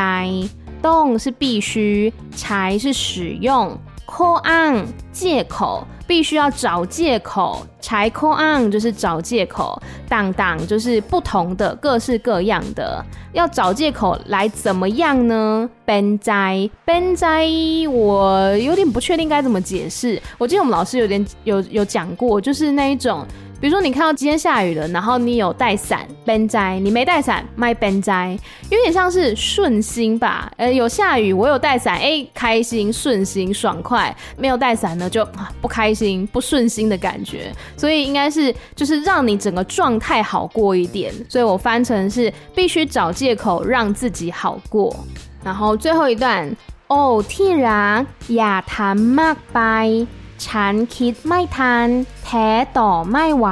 [0.86, 3.04] ต้อง是必须，ใช้是使
[3.46, 3.78] 用。
[4.06, 9.80] call on 借口，必须要找借口才 call on，就是找借口。
[10.08, 17.46] 当当就是不同的，各式各样的，要找借口来怎么样呢？ben 灾 ben 灾，
[17.90, 20.20] 我有点不确定该怎么解释。
[20.38, 23.26] 我记得我们老师有点有有讲过，就是那一种。
[23.58, 28.38] 比如说，你看到今天下雨了，然后你有带伞，ben 在；你没带伞，my ben 在，
[28.70, 30.52] 有点像是顺心吧？
[30.58, 35.26] 呃，有下雨，我有带伞，哎，开心、顺心、爽快；没有带伞呢，就
[35.62, 37.50] 不开心、不顺心的感觉。
[37.78, 41.12] 所以应该是就是让你整个状态好过一点。
[41.28, 44.94] 所以我翻成是必须找借口让自己好过。
[45.42, 46.54] 然后最后一段，
[46.88, 50.06] 哦，天然亚谈 mark by。
[50.45, 51.87] ฉันคิดไม่ทัน
[52.25, 53.47] แท้ต่อไม่ไหว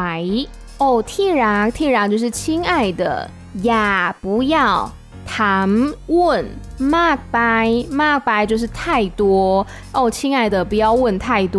[0.82, 2.39] 哦，ที่รักที่รัก就是亲
[2.70, 3.04] 爱的，
[3.70, 3.72] 呀
[4.24, 4.56] 不要
[5.32, 5.34] 谈
[6.08, 6.18] 问
[6.96, 7.39] มากไป
[8.02, 8.82] มากไป就是太
[9.22, 9.24] 多
[9.96, 11.58] 哦，亲爱的不要问太多。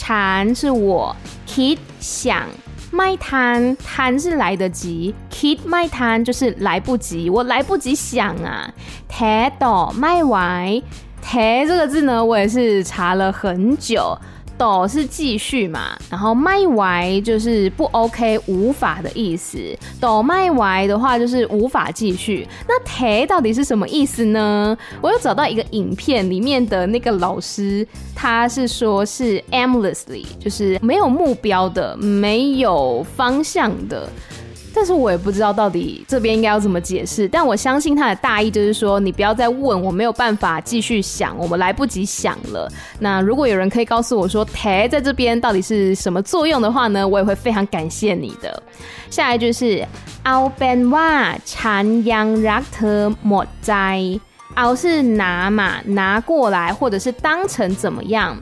[0.00, 1.14] ฉัน是我
[1.50, 2.48] คิด想
[2.96, 3.58] ไม่ทัน
[3.90, 8.48] ทัน是来得及，คิดไม่ทัน就是来不及，我来不及想啊。
[9.10, 10.36] แท้ต่อไม่ไหว
[11.24, 14.18] แท้这个字呢，我也是查了很久。
[14.59, 19.57] 斗是继续嘛，然后麦歪就是不 OK 无法的意思。
[20.01, 22.45] 斗麦歪的话就是无法继续。
[22.67, 24.77] 那台到底是什么意思呢？
[25.01, 34.09] 我有找到一个影片里面的那个老师，他是说是 aimlessly，就是没有目标的，没有方向的。
[34.76, 42.68] 但是我也不知道到底这边应该要怎么解释，但我相信他的大意就是说，你不要再问，我没有办法继续想，我们来不及想了。
[42.98, 48.60] 那如果有人可以告诉我说，台在这边到底是什么作用的话呢，我也会非常感谢你的。
[49.10, 49.86] 下一句是
[50.24, 51.10] เอาเป็นว่า
[51.52, 54.20] ฉันยังรักเธอหมดใจ，
[54.56, 58.36] เอา是拿嘛，拿过来，或者是当成怎么样，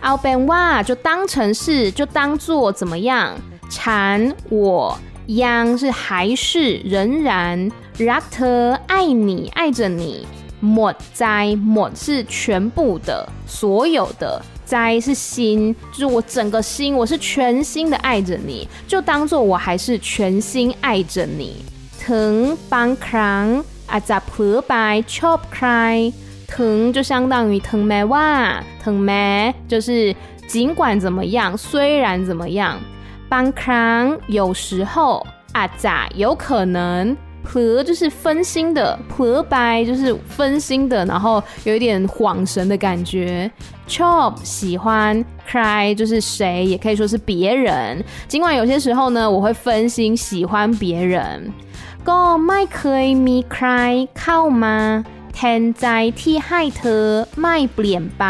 [0.00, 3.34] เอาเป็นว่า就当成是，就当做怎么样，
[3.68, 4.96] ฉัน我。
[5.35, 10.25] 央是还是仍然，rata 爱你爱着你，
[10.59, 14.41] 莫灾莫是全部的所有的。
[14.65, 21.63] 灾是心，就是我整个心，我是全心的爱着你，就当做我还是全心爱着你。
[21.99, 26.11] 疼帮 c r a n 阿扎婆拜 chop cry，
[26.47, 30.15] 疼就相当于疼咩哇，疼咩就是
[30.47, 32.79] 尽管怎么样，虽然怎么样。
[33.28, 37.16] 邦康有时候阿扎有可能。
[37.46, 43.50] 和就是分心的，和白就是分心的，然后有一点恍神的感觉。
[43.86, 48.02] chop 喜欢，cry 就是谁，也可以说是别人。
[48.26, 51.52] 尽管有些时候呢，我会分心喜欢别人。
[52.02, 53.68] ก็ไม่เคยมีใคร
[54.20, 54.76] เข้ามา
[55.34, 55.86] แทนใจ
[56.20, 57.04] ที่ให้เธอ
[57.40, 58.24] ไม่เปลี่ยนไป。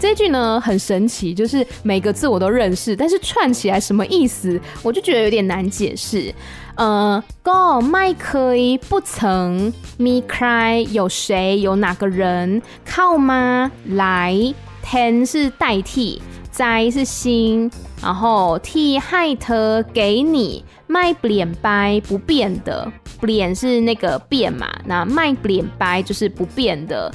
[0.00, 6.34] 这句呢很神奇，就是每个字我都认识，但是串起来什么意思，我就觉得有点难解释。
[6.76, 13.70] 呃，Go，My cry 不曾，Me cry 有谁有哪个人靠吗？
[13.84, 14.34] 来
[14.82, 27.12] ，Ten 是代替，灾是心，然后替 Height 给你，My 脸白不变的，脸是那个变嘛，那 My 脸白就是不变的。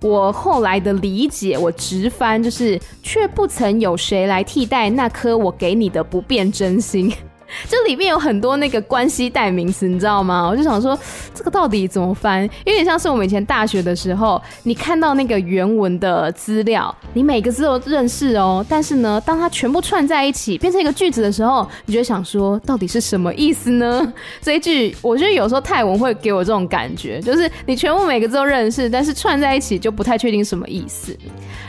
[0.00, 7.12] 我后来的理解，我直翻就是，却不曾有谁来替代那颗我给你的不变真心。
[7.68, 10.46] 这里面有很多那个关系代名词，你知道吗？
[10.48, 10.98] 我就想说，
[11.34, 12.48] 这个到底怎么翻？
[12.64, 18.64] 有点像是我们以前大学的时候，你看到那个原文的资料，你每个字都认识哦。
[18.68, 24.12] 但是呢，当它全部串在一起变成一个句子的时候，你就会想说，到底是什么意思呢？
[24.42, 31.16] 这一句，我觉得有时候泰文会给我这种感觉，就是你全部每个字都认识，但是串在一起就不太确定什么意思。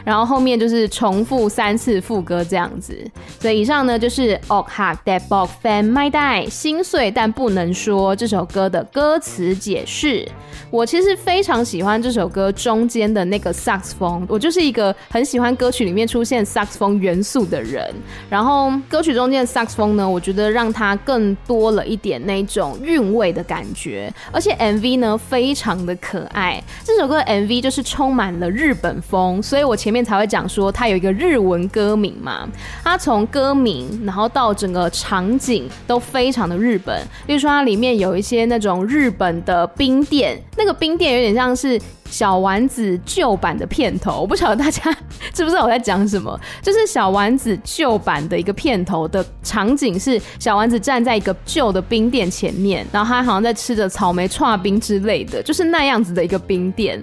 [0.04, 2.98] 然后后面就是重复三次副歌这样子。
[3.40, 10.28] 所以以上呢就是 Ok Hak That Bok Fan My Die 心碎但不能说这首歌的歌词解释。
[10.72, 17.84] 我其实非常喜欢这首歌中间的那个萨克斯风，我就是一个很喜欢歌曲里面出现萨克斯风元素的人。
[18.30, 26.62] 然后歌曲中间的萨克斯风呢，我觉得让它更多了一点那种韵味的感觉，而且 MV 呢非常的可爱。
[26.84, 32.48] 这首歌 MV 就是充满了日本风，所以我前面才会讲说它有一个日文歌名嘛。
[32.84, 37.02] 它从歌名，然后到整个场景都非常的日本。
[37.28, 40.40] 例如说它里面有一些那种日本的冰店。
[40.58, 44.92] 那个冰店有点像是小丸子旧版的片头，我不晓得大家
[45.34, 46.38] 知不知道我在讲什么。
[46.62, 57.02] 就是小丸子旧版的一个片头的场景是小丸子站在一个旧的冰店前面，然后他好像在吃着草莓串冰之类的，就是那样子的一个冰店。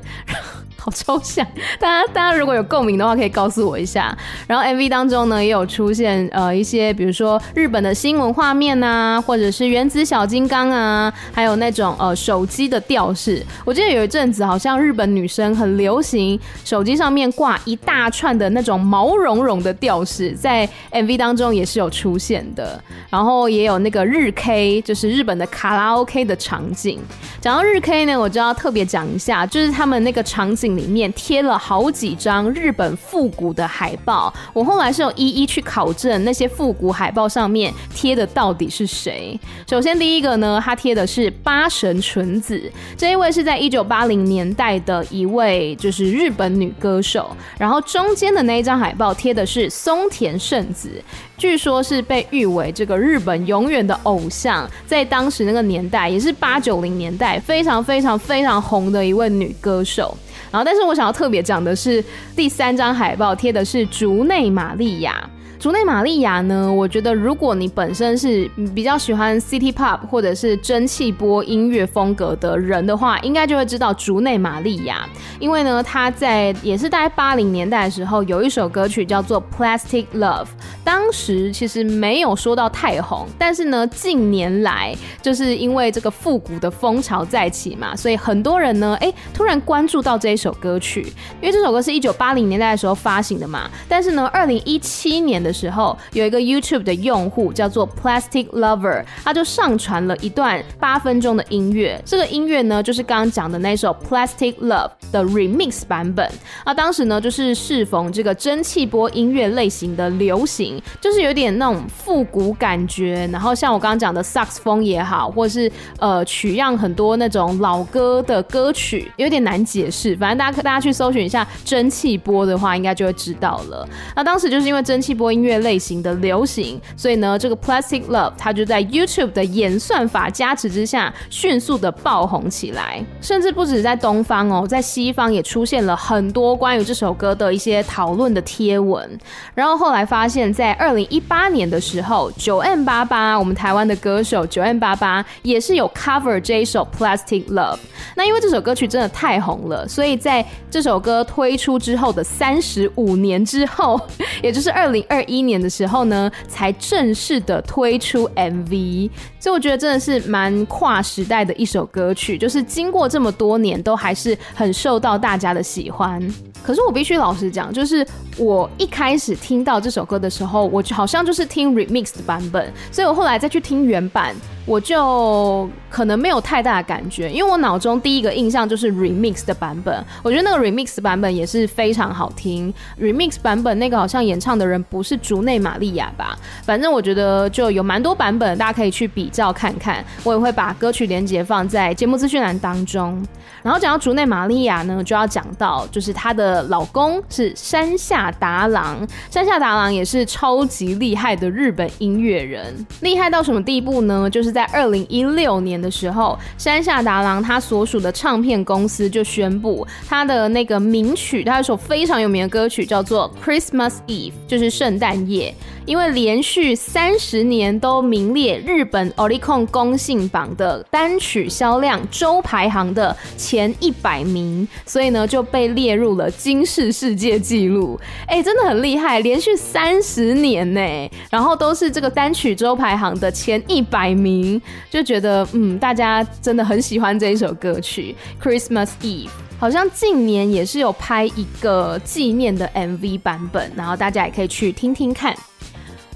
[0.86, 1.44] 好抽象，
[1.80, 4.16] 大家大家如果有共鸣的话，可以告诉我一下。
[4.46, 13.44] 然后 MV 当中呢，也有出现呃一些，比如说日本的新闻画面啊，或者是原子小金刚啊，还有那种呃手机的吊饰。
[13.64, 22.80] 我记得有一阵子，好像日本女生很流行手机上面挂一大串的那种毛茸茸的吊饰，在 MV 当中也是有出现的。
[23.10, 27.00] 然后也有那个日 K，就是日本的卡拉 OK 的场景。
[27.40, 30.75] 讲到日 K 呢，我就要特别讲一下，就是他们那个场景。
[30.76, 39.38] 里面贴了好几张日本复古的海报，我后来是有一一去考证那些复古海报上面贴的到底是谁。
[39.68, 42.60] 首先第一个呢，他贴的是八神纯子，
[42.96, 47.34] 这一位是在一九八零年代的一位就是日本女歌手。
[47.58, 50.90] 然后中间的那一张海报贴的是松田圣子，
[51.38, 60.16] 据说是被誉为这个日本永远的偶像，在当时那个年代也是八九零年代非常非常非常红的一位女歌手。
[60.56, 62.02] 然后，但是我想要特别讲的是，
[62.34, 65.28] 第三张海报贴的是竹内玛利亚。
[65.58, 75.08] 竹内玛利亚呢，我觉得如果你本身是比较喜欢 City Pop 或者是蒸汽波音乐风格的人的话，应该就会知道竹内玛利亚，
[75.40, 80.48] 因为呢，他在也是大概八零年代的时候有一首歌曲叫做 Plastic Love，
[80.84, 91.00] 当时其实没有说到太红，但是呢，近年来就是因为这个复古的风潮再起嘛，所以很多人呢，哎，突然关注到这一首歌曲，
[91.40, 102.02] 因为这首歌是一九八零年代的时候发行的嘛，但是呢，二零一七年的时候，有一个 YouTube 的用户叫做 Plastic Lover，他就上传了一段八分钟的音乐。
[102.04, 106.28] 这个音乐呢，就是刚刚讲的那首 Plastic Love 的 Remix 版本。
[106.64, 113.28] 啊，当时呢，就是适逢这个蒸汽波音乐类型的流行，就是有点那种复古感觉。
[113.32, 120.16] 然后像我刚刚讲的萨克斯风也好，或是呃取样很多那种老歌的歌曲，有点难解释。
[120.16, 123.88] 反正大家大家去搜寻一下蒸汽波的话，应该就会知道了。
[124.16, 125.35] 那当时就是因为蒸汽波。
[125.36, 133.04] 音乐类型的流行，所以呢，这个 Plastic Love 它就在 YouTube 的演算法加持之下，迅速的爆红起来。
[133.20, 139.06] 甚至不止在东方哦，在西方也出现了很多关于这首歌的一些讨论的贴文。
[139.54, 147.78] 然后后来发现，在二零一八年的时候，9m88，我们台湾的歌手 9m88 也是有 cover 这一首 Plastic Love。
[148.14, 154.00] 那因为这首歌曲真的太红了，所以在这首歌推出之后的三十五年之后，
[154.42, 159.10] 也就是二零二一年的时候呢，才正式的推出 MV。
[159.46, 166.20] 所以我觉得真的是蛮跨时代的一首歌曲，就是经过这么多年，都还是很受到大家的喜欢。
[166.64, 168.04] 可是我必须老实讲，就是
[168.38, 174.34] 我一开始听到这首歌的时候，我就好像就是听 remix 的版本，所以我后来再去听原版。
[174.66, 180.04] 我就可能没有太大的感觉，因为我脑中第一个印象就是 remix 的版本。
[180.24, 182.74] 我觉得那个 remix 版本也是非常好听。
[183.00, 186.36] remix 版本那个好像演唱的人不是竹内玛利亚吧？
[186.64, 190.04] 反正我觉得就有蛮多版本，大家可以去比较看看。
[190.24, 193.24] 我也会把歌曲连接放在节目资讯栏当中。
[193.62, 199.06] 然后讲到竹内玛利亚呢，就要讲到就是她的老公是山下达郎。
[199.30, 204.28] 山下达郎也是超级厉害的日本音乐人，厉害到什么地步呢？
[204.28, 204.56] 就是。
[204.56, 215.54] 在二零一六年的时候，山下达郎他所属的唱片公司就宣布，他的那个名曲，他有首非常有名的歌曲叫做《Christmas Eve》，就是圣诞夜。
[215.84, 227.98] 因为连续三十年都名列日本 Oricon 公信榜的单曲销量周排行的前一百名，所以呢就被列入了金氏世界纪录。
[228.28, 238.14] 哎，真的很厉害，连续三十年呢，然后都是这个单曲周排行的前一百名，就觉得嗯，大家真的很喜欢这一首歌曲
[238.44, 239.26] 《Christmas Eve》。
[239.58, 245.34] 好像近年也是有拍一个纪念的 MV 版本，然后大家也可以去听听看。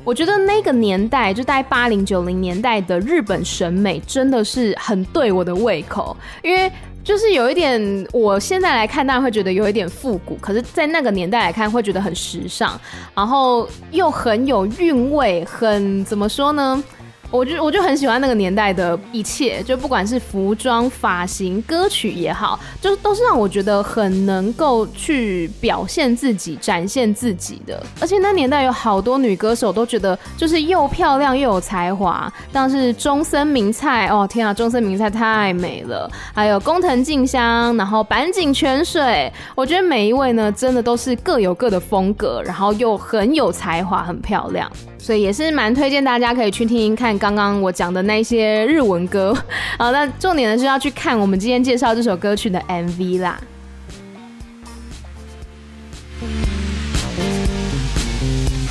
[0.03, 6.17] 我觉得那个年代，就大概八零九零年代的日本审美，真的是很对我的胃口。
[6.43, 6.71] 因为
[7.05, 12.79] 就是有一点，我现在来看，大家会觉得有一点复古，可是，在那个年代来看，会觉得很时尚，
[13.15, 16.83] 然后又很有韵味，很怎么说呢？
[17.31, 27.81] 我就我就很喜欢那个年代的一切，就不管是服装、发型、歌曲也好，就是都是让我觉得很能够去表现自己、展现自己的。
[28.01, 44.69] 而且那年代有好多女歌手都觉得就是又漂亮又有才华，像是中森明菜哦，天啊，中森明菜太美了，还有工藤静香，然后坂井泉水，我觉得每一位呢，真的都是各有各的风格，然后又很有才华，很漂亮。
[45.01, 49.35] 所以也是蛮推荐大家可以去听一看刚刚我讲的那些日文歌。
[49.79, 53.41] 好，那重点呢是要去看我们今天介绍这首歌曲的 MV 啦。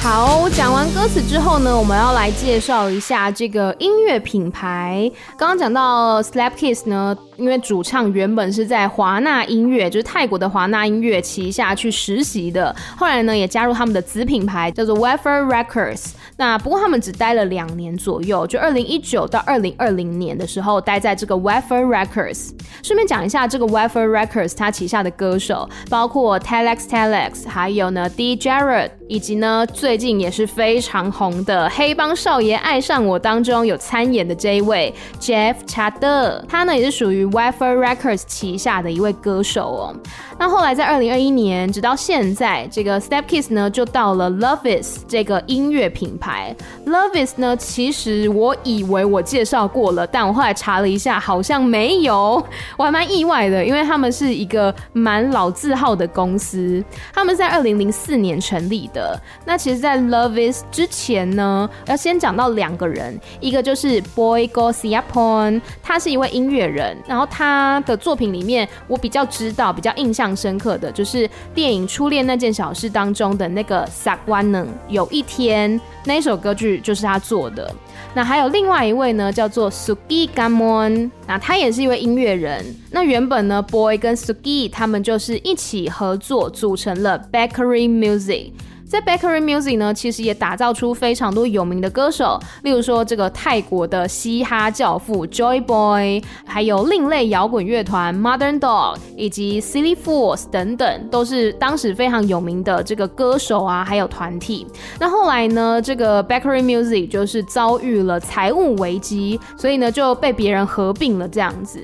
[0.01, 5.11] 好，讲完歌词之后呢，我们要来介绍一下这个音乐品牌。
[5.37, 16.11] 刚刚讲到 Slap Kiss 呢，因为主唱原本是在华纳音乐，就是泰国的华纳音乐旗下去实习的，后来呢也加入他们的子品牌叫做 Wafer Records。
[16.37, 22.51] 那不过他们只待了两年左右，就二零一九到二零二零年的时候待在这个 Wafer Records。
[22.81, 37.25] 顺便讲一下这个 Wafer Records 它旗下的歌手包括 Telex Telex，还有呢 D Jared，以及呢最近也是非常红的《黑帮少爷爱上我》当中有参演的这一位 Jeff c h a d e r 他呢也是属于
[37.25, 39.95] Wafer Records 旗下的一位歌手哦。
[40.37, 46.55] 那后来在二零二一年直到现在，这个 Slap Kids 呢就到了 Loveis 这个音乐品牌。
[46.85, 52.41] Loveis 呢，其实我以为我介绍过了，但我后来查了一下，好像没有，
[52.77, 56.81] 我还蛮意外的，因为他们是一个蛮老字号的公司，
[57.11, 58.98] 他们在二零零四年成立的。
[59.45, 75.79] 那其实，在 Love Is 之前呢，要先讲到两个人，一个就是 Boygo Siapon，他是一位音乐人，然后他的作品里面，我比较知道、比较印象深刻的就是电影《初恋那件小事》当中的那个 Sakwanen，有一天。
[76.05, 77.71] 那一首歌剧就是他做的。
[78.15, 82.65] 那还有另外一位呢，叫做 Sugi Gamon，那他也是一位音乐人。
[82.89, 88.53] 那原本呢，Boy 跟 Sugi 他们就是一起合作组成了 Bakery Music。
[88.89, 104.65] 在 Bakery Music 呢，其实也打造出非常多有名的歌手，例如说这个泰国的嘻哈教父 Joy Boy，还有另类摇滚乐团 Modern Dog，以及 Silly Fools 等等，都是当时非常有名的这个歌手啊，还有团体。
[104.99, 111.79] 那后来呢，这个 Bakery Music 就是遭遇了财务危机，所以呢就被别人合并了这样子。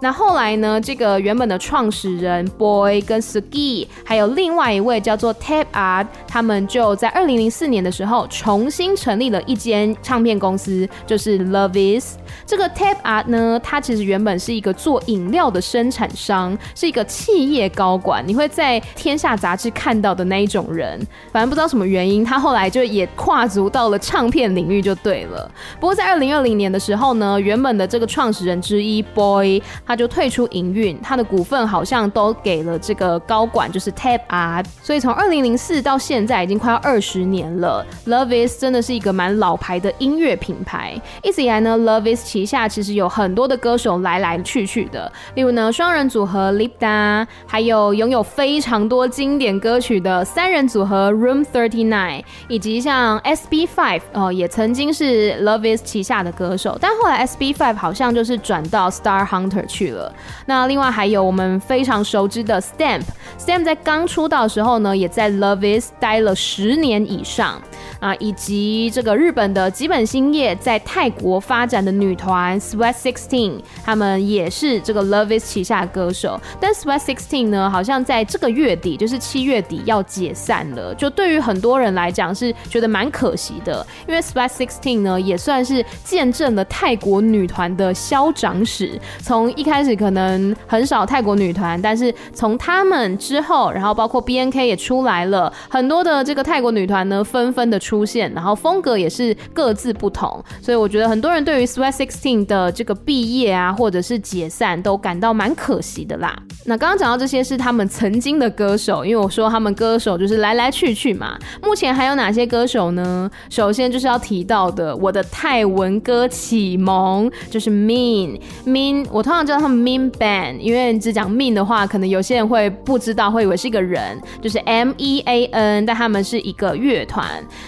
[0.00, 12.12] 那后来呢，这个原本的创始人 Boy 跟 Sugi，还有另外一位叫做 Tap Art，他们就在二零零四年的时候重新成立了一间唱片公司，就是 Lovis。
[12.46, 21.04] 这个 Tap Art 呢，它其实原本是一个做饮料的生产商，是一个企业高管，你会在天下杂志看到的那一种人。
[21.32, 25.50] 反正不知道什么原因，他后来就也跨足到了唱片领域就对了。
[25.80, 29.60] 不过在二零二零年的时候呢，原本的这个创始人之一 Boy。
[29.88, 34.62] 他就退出营运，他的股份好像都给了这个高管，就是 tap r。
[34.82, 37.82] 所以从二零零四到现在，已经快要二十年了。
[38.06, 40.94] Love is 真的是一个蛮老牌的音乐品牌。
[41.22, 58.90] 一直以来呢，Love is 旗下其实有很多的歌手来来去去的，例如呢，双人组合 Lipda，还有拥有非常多经典歌曲的三人组合 Room Thirty Nine，以及像 SB Five 哦，也曾经是 Love is 旗下的歌手，但后来 SB Five 好像就是转到
[58.90, 59.77] Star Hunter 去。
[59.78, 60.12] 去了。
[60.46, 67.60] 那另外还有我们非常熟知的 Stamp，Stamp 在刚出道的时候呢，也在 LOVEIS 待了十年以上
[68.00, 76.40] 啊，以及这个日本的吉本兴业在泰国发展的女团 Sweet Sixteen，他们也是这个 LOVEIS 旗下的歌手。
[76.58, 80.94] 但 Sweet Sixteen 呢，好像在这个月底，就是七月底要解散了。
[80.94, 106.34] 就对于很多人来讲是觉得蛮可惜的，因为 Sweet Sixteen 呢也算是见证了泰国女团的消长史，从一开始可能很少泰国女团，但是从他们之后，然后包括 BNK 也出来了，很多的这个泰国女团呢纷纷的出现，然后风格也是各自不同，所以我觉得很多人对于 Sweat Sixteen 的这个毕业啊，或者是解散都感到蛮可惜的啦。
[106.64, 111.38] 那刚刚讲到这些是他们曾经的歌手，因为我说他们歌手就是来来去去嘛。
[111.62, 113.30] 目前还有哪些歌手呢？
[113.50, 119.57] 首先就是要提到的我的泰文歌启蒙，就是 Min Min，我通常叫。
[119.60, 127.26] 他们 Mean Band，因为你只讲 Mean 的话，可能有些人会不知道，会以为是一个人，就是 M E A N，但他们是一个乐团。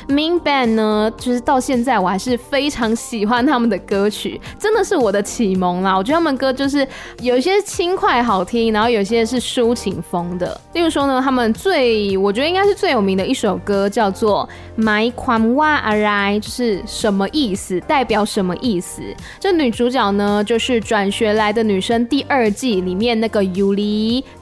[0.08, 5.96] Mean Band 呢，就是到现在我还是非常喜欢他们的歌曲，真的是我的启蒙啦。
[5.96, 6.86] 我觉得他们歌就是
[7.20, 10.60] 有一些轻快好听，然后有些是抒情风的。
[10.74, 19.02] 例如说呢，他们最我觉得应该是最有名的一首歌叫做 My Kwam Wa Arai，就是什么意思，代表什么意思？
[19.40, 21.79] 这女主角呢，就是转学来的女。
[21.80, 23.74] 女生第二季里面那个 u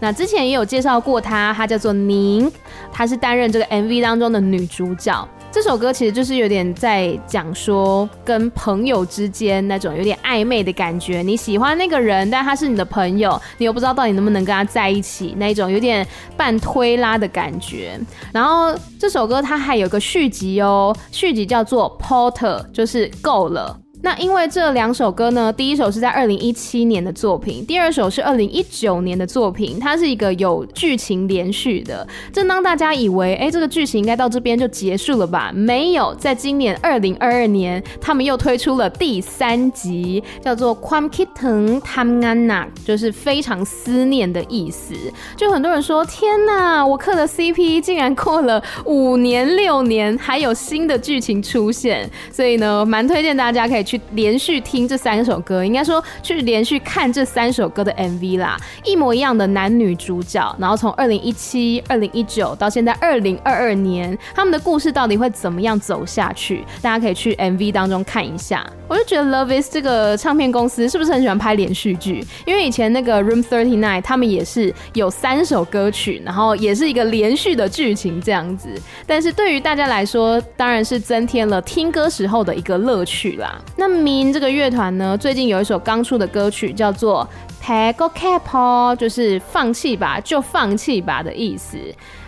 [0.01, 2.51] 那之前也有介绍过她，她叫做宁，
[2.91, 5.29] 她是担任这个 MV 当中的女主角。
[5.53, 16.05] 这首歌其实就是有点在讲说跟朋友之间那种有点暧昧的感觉，你喜欢那个人，但他是你的朋友，你又不知道到底能不能跟他在一起，那一种有点
[16.37, 17.97] 半推拉的感觉。
[18.33, 23.79] 然后这首歌它还有个续集哦，续集叫做 Porter，就是够了。
[24.01, 32.07] 那因为这两首歌呢，第一首是在二零一七年的作品，第二首是二零一九年的作品，它是一个有剧情连续的。
[32.33, 35.51] 正当大家以为，哎，这个剧情应该到这边就结束了吧？
[35.53, 44.95] 没有，在今年二零二二年，他们又推出了第三集，叫做《Kwam Kiteng Tham Nganak》，就是非常思念的意思。
[45.37, 53.88] 就很多人说，天哪，我磕的 CP 竟然过了五年六年，还有新的剧情出现，所以呢，蛮推荐大家可以。
[53.89, 66.65] 去连续听这三首歌，应该说去连续看这三首歌的 MV 啦，一模一样的男女主角，然后从二零一七、二零一九到现在二零二二年，他们的故事到底会怎么样走下去？
[66.83, 68.67] 大家可以去 MV 当中看一下。
[68.87, 72.25] 我就觉得 Love Is 这个唱片公司是不是很喜欢拍连续剧？
[72.47, 78.69] 因为以前那个 Room Thirty Nine 他们也是有三首歌曲，然后也是一个连续的剧情这样子。
[79.07, 83.61] 但是对于大家来说，当然是增添了听歌时候的一个乐趣啦。
[83.79, 87.27] 那 Min 这个乐团呢，最近有一首刚出的歌曲叫做。
[87.61, 91.77] Take cap 就是放弃吧，就放弃吧的意思。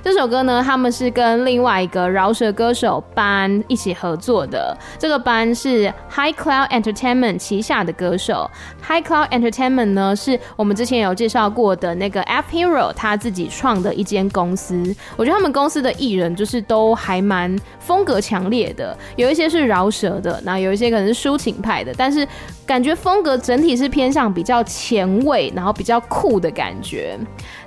[0.03, 4.77] 这首歌呢，他们是跟另外一个饶舌歌手班一起合作的。
[4.99, 8.51] 这个班是 High Cloud Entertainment 旗下的歌手。
[8.83, 14.83] High Cloud Entertainment 呢，是我们之前有介绍过的那个 ap hero 他自己创的一间公司。
[15.17, 22.27] 我觉得他们公司的艺人就是都还蛮风格强烈的，有一些是饶舌的，那有一些可能是抒情派的，但是
[22.65, 27.19] 感觉风格整体是偏向比较前卫，然后比较酷的感觉。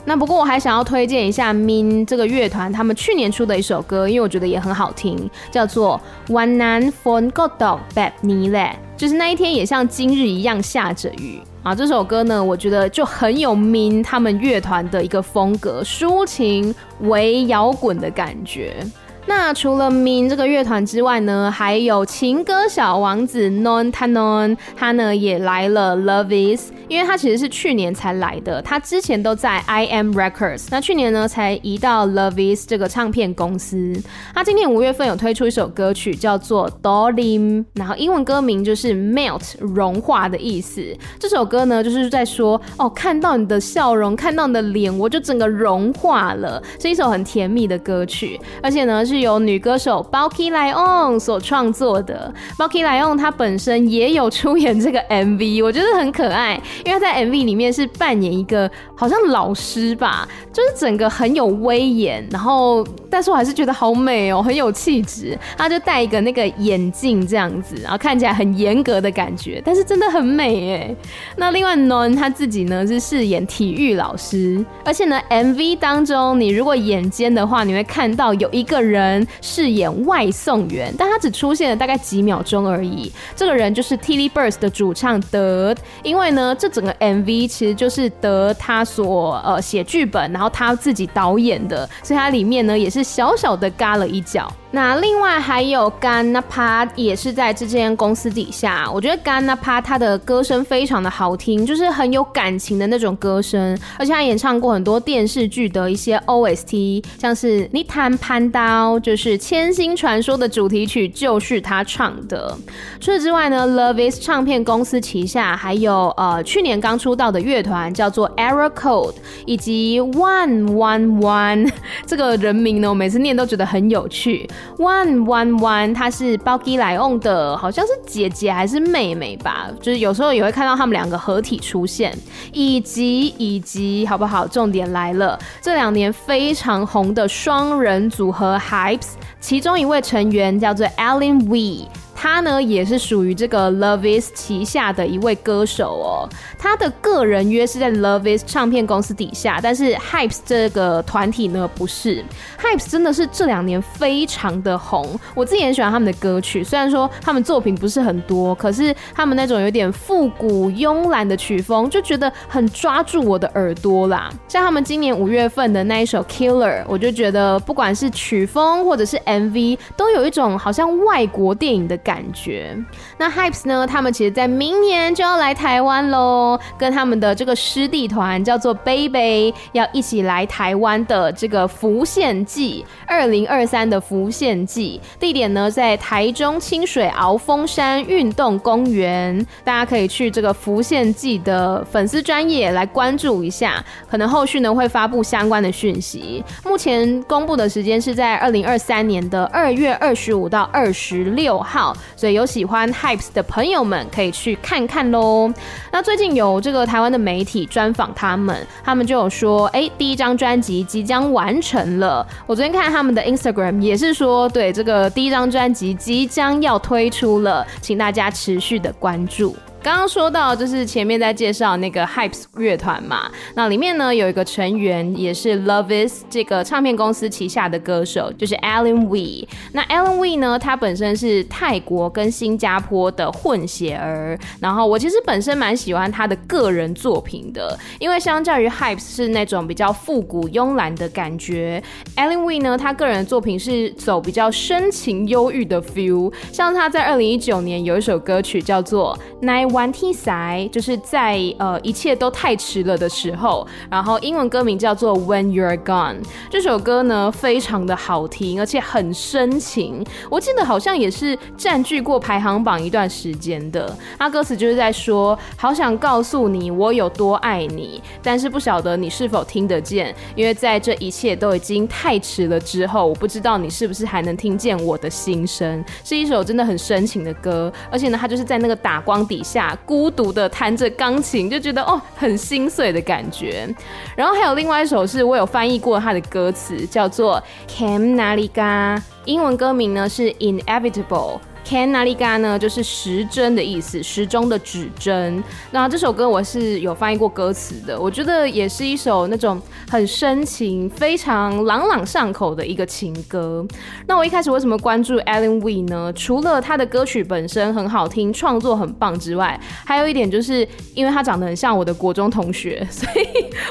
[0.05, 5.99] 那不过我还想要推荐一下 Min 这个乐团，他们去年出的一首歌，因为我觉得也很好听，叫做
[6.31, 8.51] 《One Night for God of Bad News》，
[8.97, 11.73] 就是那一天也像今日一样下着雨啊。
[11.73, 18.85] 这首歌呢，我觉得就很有 Min 他们乐团的一个风格，抒情、为摇滚的感觉。
[19.25, 33.93] 那除了 Mean 这个乐团之外呢，还有情歌小王子 Non Tanon，他呢也来了 Love Is，因为他其实是去年才来的，他之前都在 I M Records，那去年呢才移到 Love Is 这个唱片公司。
[34.35, 40.83] 他今年五月份有推出一首歌曲叫做 Dolim，然后英文歌名就是 Melt 融化的意思。
[41.17, 49.12] 这首歌呢就是在说哦，看到你的笑容，看到你的脸，我就整个融化了，是一首很甜蜜的歌曲，而且呢是。
[49.13, 52.33] 是由女歌手 Balki Lion 所创作的。
[52.57, 65.37] Balki Lion 她本身也有出演这个 MV，我觉得很可爱，因为她在 MV 里面是扮演一个好像老师吧，就是整个很有威严，然后但是我还是觉得好美哦，很有气质。
[65.55, 70.95] 她就戴一个那个眼镜这样子，然后看起来很严格的感觉，但是真的很美哎。
[71.35, 79.02] 那另外 Non 她自己呢是饰演体育老师，而且呢 MV 当中你如果眼尖的话，你会看到有一个人。
[79.41, 83.11] 饰演外送员，但他只出现了大概几秒钟而已。
[83.35, 94.51] 这个人就是 Tilly Birds 的主唱德，因为呢，这整个 MV 其实就是德他所呃写剧本，然后他自己导演的，所以他里面呢也是小小的嘎了一脚。
[94.75, 98.89] 那另外还有 g a n a p a 也是在这间公司底下。
[98.91, 112.57] 我觉得 g a n a p a 他的歌声非常的好听，就是很有感情的那种歌声，而且他演唱过很多电视剧的一些 OST，像是《你谈潘刀》就是《千星传说》的主题曲，就是他唱的。
[112.99, 119.13] 除此之外呢，Love Is 唱片公司旗下还有呃去年刚出道的乐团叫做 Error Code，
[119.45, 121.71] 以及 One One One
[122.07, 124.49] 这个人名呢，我每次念都觉得很有趣。
[124.77, 129.67] One One One，她是包 g 莱 on 的，好像是姐姐还是妹妹吧？
[129.81, 132.17] 就是有时候也会看到他们两个合体出现，
[132.51, 134.47] 以及以及好不好？
[134.47, 141.85] 重点来了，这两年非常红的双人组合 Hypes，其中一位成员叫做 Alin Wee。
[142.15, 146.29] 他呢也是属于这个 Love Is 旗下的一位歌手哦。
[146.57, 152.23] 他的个人约是在 Love Is 唱片公司底下，但是 Hypes 这个团体呢不是。
[152.61, 156.63] Hypes 真的是这两年非常的红，我自己很喜欢他们的歌曲。
[156.63, 164.31] 虽然说他们作品不是很多，可是他们那种有点复古慵懒的曲风，就觉得很抓住我的耳朵啦。
[164.47, 172.77] 像他们今年五月份的那一首 Killer，我就觉得不管是曲风或者是 MV，都有一种好像外国电影的感觉。
[173.17, 173.87] 那 Hypes 呢？
[173.87, 196.43] 他们其实，在明年就要来台湾喽，跟他们的这个师弟团叫做 Baby，要一起来台湾的这个浮现祭，二零二三的浮现祭，地点呢在台中清水鳌峰山运动公园，大家可以去这个浮现祭的粉丝专业来关注一下，可能后续呢会发布相关的讯息。
[196.65, 201.92] 目前公布的时间是在二零二三年的二月二十五到二十六号。
[202.15, 205.51] 所以有喜欢 Hypes 的朋友们可以去看看喽。
[205.91, 212.25] 那最近有这个台湾的媒体专访他们，他们就有说，哎、第一张专辑即将完成了。
[212.45, 219.55] 我昨天看他们的 Instagram 也是说，对，这个第一张专辑即将要推出了，请大家持续的关注。
[219.83, 229.45] 刚刚说到，就是前面在介绍那个 Hypes 乐团嘛，那里面呢有一个成员也是 Love Is 这个唱片公司旗下的歌手，就是 Alin Wee。
[229.73, 241.83] 那 Alin Wee 呢，他本身是泰国跟新加坡的混血儿，然后我其实本身蛮喜欢他的个人作品的，因为相较于 Hypes 是那种比较复古慵懒的感觉
[242.15, 249.72] ，Alin Wee 呢，他个人的作品是走比较深情忧郁的 feel，像他在二零一九年有一首歌曲叫做 Night。
[249.73, 256.17] One T 赛就是在呃一切都太迟了的时候，然后英文歌名叫做 When You're Gone。
[256.51, 260.05] 这首歌呢非常的好听，而且很深情。
[260.29, 263.97] 我记得好像也是占据过排行榜一段时间的。
[264.19, 275.83] 他歌词就是在说，好想告诉你我有多爱你，但是不晓得你是否听得见，因为在这一切都已经太迟了之后，我不知道你是不是还能听见我的心声。
[276.03, 279.62] 是一首真的很深情的歌，而且呢，它就是在那个打光底下。
[279.85, 283.67] 孤独的弹着钢琴，就觉得哦，很心碎的感觉。
[284.15, 287.41] 然后还有另外一首是我有翻译过他的歌词，叫做
[287.71, 291.37] 《Kem Naliga》，英文歌名呢是《Inevitable》。
[291.65, 295.43] Ken Nariga 呢，就是时针的意思，时钟的指针。
[295.71, 303.65] 那这首歌我是有翻译过歌词的，我觉得也是一首那种很深情、非常朗朗上口的一个情歌。
[304.07, 306.11] 那我一开始为什么关注 Alan Wee 呢？
[306.13, 313.25] 除了他的歌曲本身很好听，创作很棒之外，还有一点就是因为他长得很像我的国中同学， 所以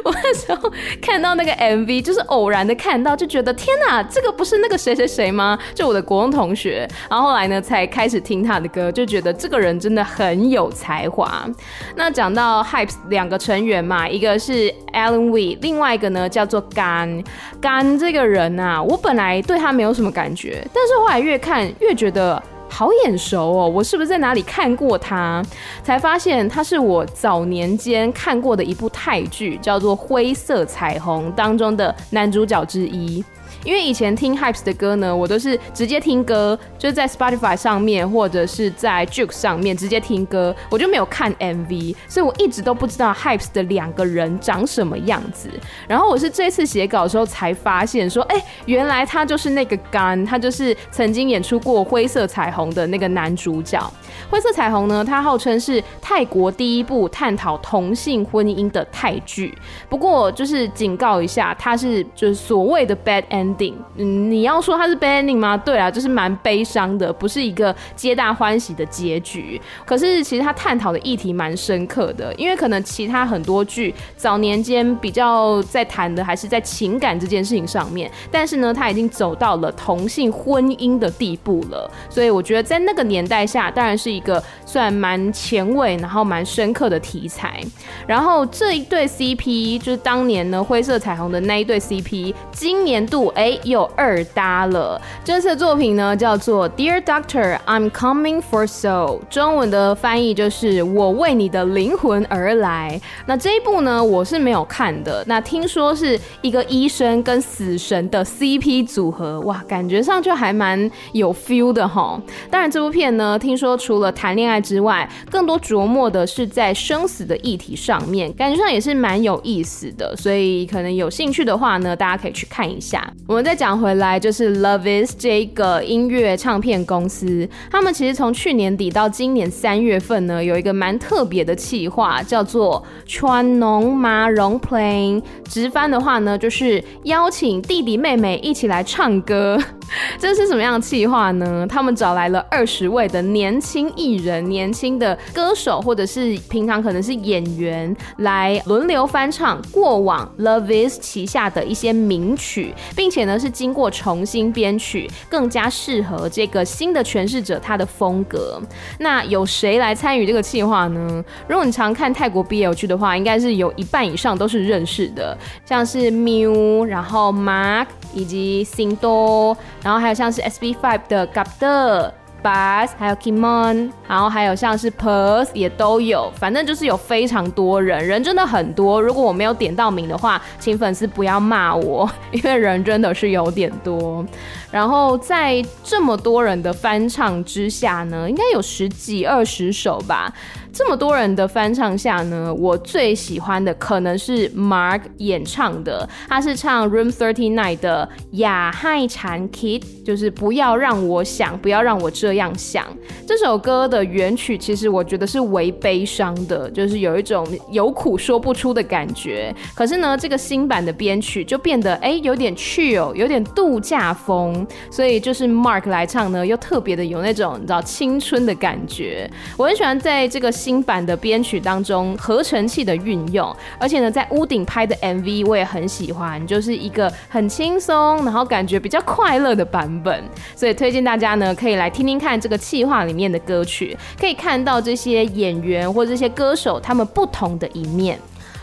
[0.04, 5.58] 我那时候看到那个 MV，就是偶然的看到，就觉得天哪，这个不是那个谁谁谁吗？
[5.74, 6.88] 就我的国中同学。
[7.10, 11.48] 然后后来呢，才开始听他的歌，就觉得这个人真的很有才华。
[11.96, 17.24] 那讲到 Hypes 两个成员嘛，一个是 Alan Wee，另外一个呢叫做 Gan。
[17.60, 23.68] Gan 这个人啊，我本来对他没有什么感觉，但是后来越看越觉得好眼熟哦。
[23.68, 25.42] 我是不是在哪里看过他？
[25.82, 33.24] 才发现他是我早年间看过的一部泰剧，叫做《灰色彩虹》当中的男主角之一。
[33.64, 45.48] 因为以前听 Hypes 的歌呢，我都是直接听歌，就是在 Spotify 上面或者是在 Juke 上面直接听歌，我就没有看 MV，所以我一直都不知道 Hypes 的两个人长什么样子。
[45.86, 53.78] 然后我是这次写稿的时候才发现说，哎，原来他就是那个 Gun，他就是曾经演出过《灰色彩虹》的那个男主角。
[54.30, 59.56] 《灰色彩虹》呢，它号称是泰国第一部探讨同性婚姻的泰剧。
[59.88, 63.51] 不过就是警告一下，它是就是所谓的 bad end。
[63.96, 65.56] 嗯，你要说它是 bad ending 吗？
[65.56, 69.60] 对啊，就是蛮悲伤的，不是一个皆大欢喜的结局。
[69.84, 81.90] 可是其实他探讨的议题蛮深刻的，因为可能其他很多剧早年间比较在谈的还是在情感这件事情上面，但是呢，他已经走到了同性婚姻的地步了。
[82.08, 87.60] 所以我觉得在那个年代下，当然是一个算蛮前卫，然后蛮深刻的题材。
[88.06, 93.32] 然后这一对 CP 就是当年呢灰色彩虹的那一对 CP，今年度。
[93.42, 95.02] 哎，又二搭了。
[95.24, 103.00] 这次的作品呢，叫做《Dear Doctor, I'm Coming for Soul》，中文的翻译就是“我为你的灵魂而来”。
[103.26, 105.24] 那这一部呢，我是没有看的。
[105.26, 112.20] 那听说是一个医生跟死神的 CP 组合，哇，感觉上就还蛮有 feel 的齁。
[112.48, 120.14] 当然，这部片呢，听说除了谈恋爱之外，更多琢磨的是在生死的议题上面，感觉上也是蛮有意思的。
[120.16, 123.12] 所以，可能有兴趣的话呢，大家可以去看一下。
[123.32, 135.22] 我们再讲回来，就是 Lovis 这个音乐唱片公司，他们其实从去年底到今年三月份呢，有一个蛮特别的企划，叫做川农麻绒 Playing。
[135.48, 139.58] 直翻的话呢，就是邀请弟弟妹妹一起来唱歌。
[140.18, 141.66] 这是什么样的企划呢？
[141.66, 158.60] 他们找来了二十位的年轻艺人、年轻的歌手，或者是平常可能是演员，来轮流翻唱过往 Lovis 旗下的一些名曲，并且呢是经过重新编曲，更加适合这个新的诠释者他的风格。
[158.98, 161.24] 那有谁来参与这个企划呢？
[161.48, 169.56] 如果你常看泰国 BL 剧的话，应该是有一半以上都是认识的，像是 Miu，然后 Mark 以及 Singdo。
[169.82, 172.10] 然后还有像是 SB5 的 Gapteur、
[172.42, 179.00] Bass，还有 Kimon，然后还有像是 Perth 也都有，反正就是有非常多人，人真的很多。
[179.00, 184.24] 如果我没有点到名的话，请粉丝不要骂我，因为人真的是有点多。
[184.70, 190.32] 然后在这么多人的翻唱之下呢，应该有十几二十首吧。
[190.72, 202.86] 这么多人的翻唱下呢，我最喜欢的可能是 Mark 演唱的，他是唱 Room 39的亚海产 Kid，就是不要让我想，不要让我这样想。
[203.26, 209.54] 这首歌的原曲其实我觉得是微悲伤的，就是有一种有苦说不出的感觉。
[209.74, 219.30] 可是呢，这个新版的编曲就变得哎有点 chill，有点度假风，所以就是 Mark 来唱呢，又特别的有那种你知道青春的感觉。
[219.58, 220.50] 我很喜欢在这个。
[220.62, 230.22] 新版的编曲当中，合成器的运用，而且呢，在屋顶拍的 MV 我也很喜欢，就是一个很轻松，然后感觉比较快乐的版本，
[230.54, 238.16] 所以推荐大家呢可以来听听看这个企划里面的歌曲，可以看到这些演员或这些歌手他们不同的一面。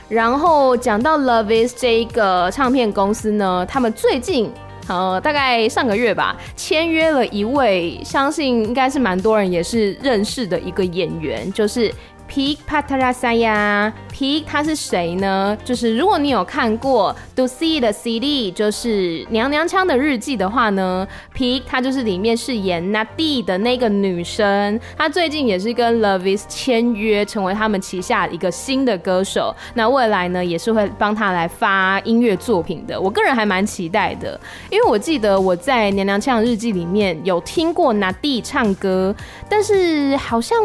[0.08, 4.50] 然后讲到 Love Is 这一个唱片公司呢，他们最近。
[4.90, 11.94] 呃，大概上个月吧，签约了一位，相信应该是蛮多人也是认识的一个演员，就是
[12.30, 13.92] Peak Patarasaya。
[14.14, 15.58] Peak 他是谁呢？
[15.64, 24.78] 就是如果你有看过 Dusi 的 CD，就是娘娘腔的日记的话呢，Peak 他就是里面饰演 Nadi 的那个女生。
[24.98, 29.56] 她最近也是跟 Lovis 签约，成为他们旗下一个新的歌手。
[29.74, 33.00] 那未来呢，也是会帮他来发音乐作品的。
[33.00, 34.38] 我个人还蛮期待的，
[34.70, 39.16] 因为我记得我在娘娘腔日记里面有听过 Nadi 唱歌，
[39.48, 40.58] 但是好像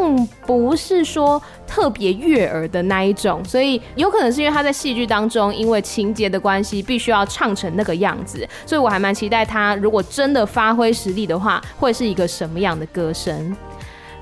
[0.47, 3.45] 不是说特别悦耳的那一种。
[3.45, 8.47] 所以有可能是因为他在戏剧当中，因为情节的关系，必须要唱成那个样子。
[8.67, 13.57] 所以我还蛮期待他如果真的发挥实力的话，会是一个什么样的歌声。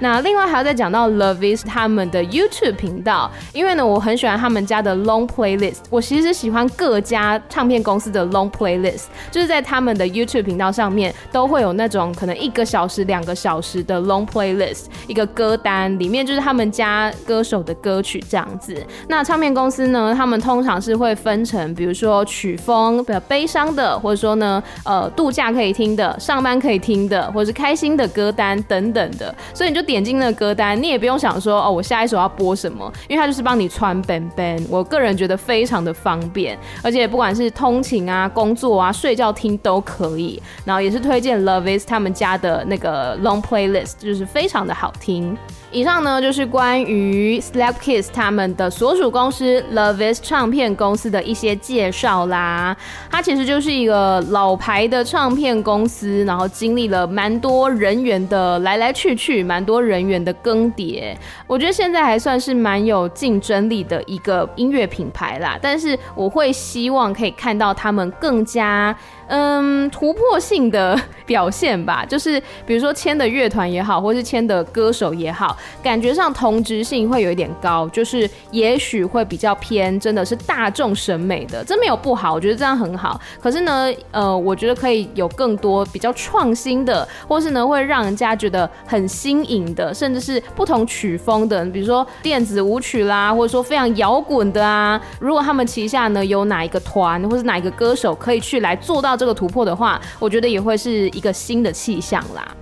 [0.03, 5.77] 那另外还要再讲到 Lovis 他们的 YouTube 频道，因为呢，我很喜欢他们家的 Long Playlist。
[5.91, 18.77] 我其实喜欢各家唱片公司的 Long Playlist，就是在他们的 YouTube 频道上面都会有那种可能一个小时、两个小时的 Long Playlist，一个歌单里面就是他们家歌手的歌曲这样子。
[19.07, 29.92] 那唱片公司呢，他们通常是会分成，比如说曲风比较悲伤的，或者说呢，呃，度假可以听的、上班可以听的，或者是开心的歌单等等的，所以你就。
[29.93, 34.61] 点进那个歌单，你也不用想说哦，我下一首要播什么，因为它就是帮你穿 ban ban。
[34.69, 40.43] 我个人觉得非常的方便，而且不管是通勤啊、工作啊、睡觉听都可以。
[40.65, 45.37] 然后也是推荐 Love is 他们家的那个 long playlist，就是非常的好听。
[45.73, 52.77] 以上呢就是关于 Slapkids 他们的所属公司 Lovis 唱片公司的一些介绍啦。
[53.11, 61.17] 它其实就是一个老牌的唱片公司，然后经历了蛮多人员的来来去去，蛮多人员的更迭。
[61.47, 65.59] 我觉得现在还算是蛮有竞争力的一个音乐品牌啦。
[65.63, 68.95] 但是我会希望可以看到他们更加。
[69.35, 83.19] 嗯，突破性的表现吧， 就是比如说签的乐团也好，或是签的歌手也好，感觉上同质性会有一点高，就是也许会比较偏，真的是大众审美的，这没有不好，我觉得这样很好。
[83.41, 95.01] 可是呢，呃，我觉得可以有更多比较创新的，或是呢会让人家觉得很新颖的，甚至是不同曲风的，比如说电子舞曲啦，或者说非常摇滚的啊。
[95.19, 99.17] 如果他们旗下呢有哪一个团，或是哪一个歌手可以去来做到。
[99.23, 102.53] 这个突破的话，我觉得也会是一个新的气象啦。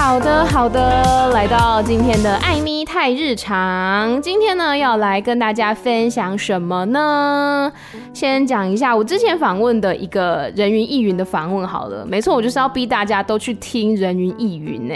[0.00, 7.70] 好的，好的，来到今天的艾咪泰日常，今天呢要来跟大家分享什么呢？
[8.14, 14.94] 先讲一下我之前访问的一个人云亦云的访问好了，没错，我就是要逼大家都去听人云亦云呢，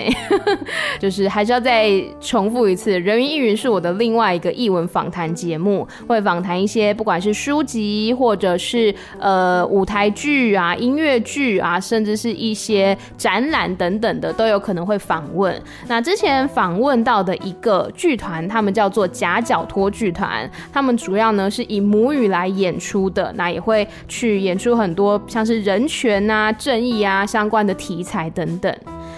[0.98, 14.93] 就是还是要再重复一次，人云亦云是我的另外一个译文访谈节目，会访谈一些不管是书籍或者是呃舞台剧啊、音乐剧啊，甚至是一些展览等等的都有可能会。
[14.98, 15.60] 访问。
[15.86, 28.74] 那之前访问到的一个剧团，他们叫做夹角托剧团，他们主要呢是以母语来演出的，那也会去演出很多像是人权啊、正义啊相关的题材等等。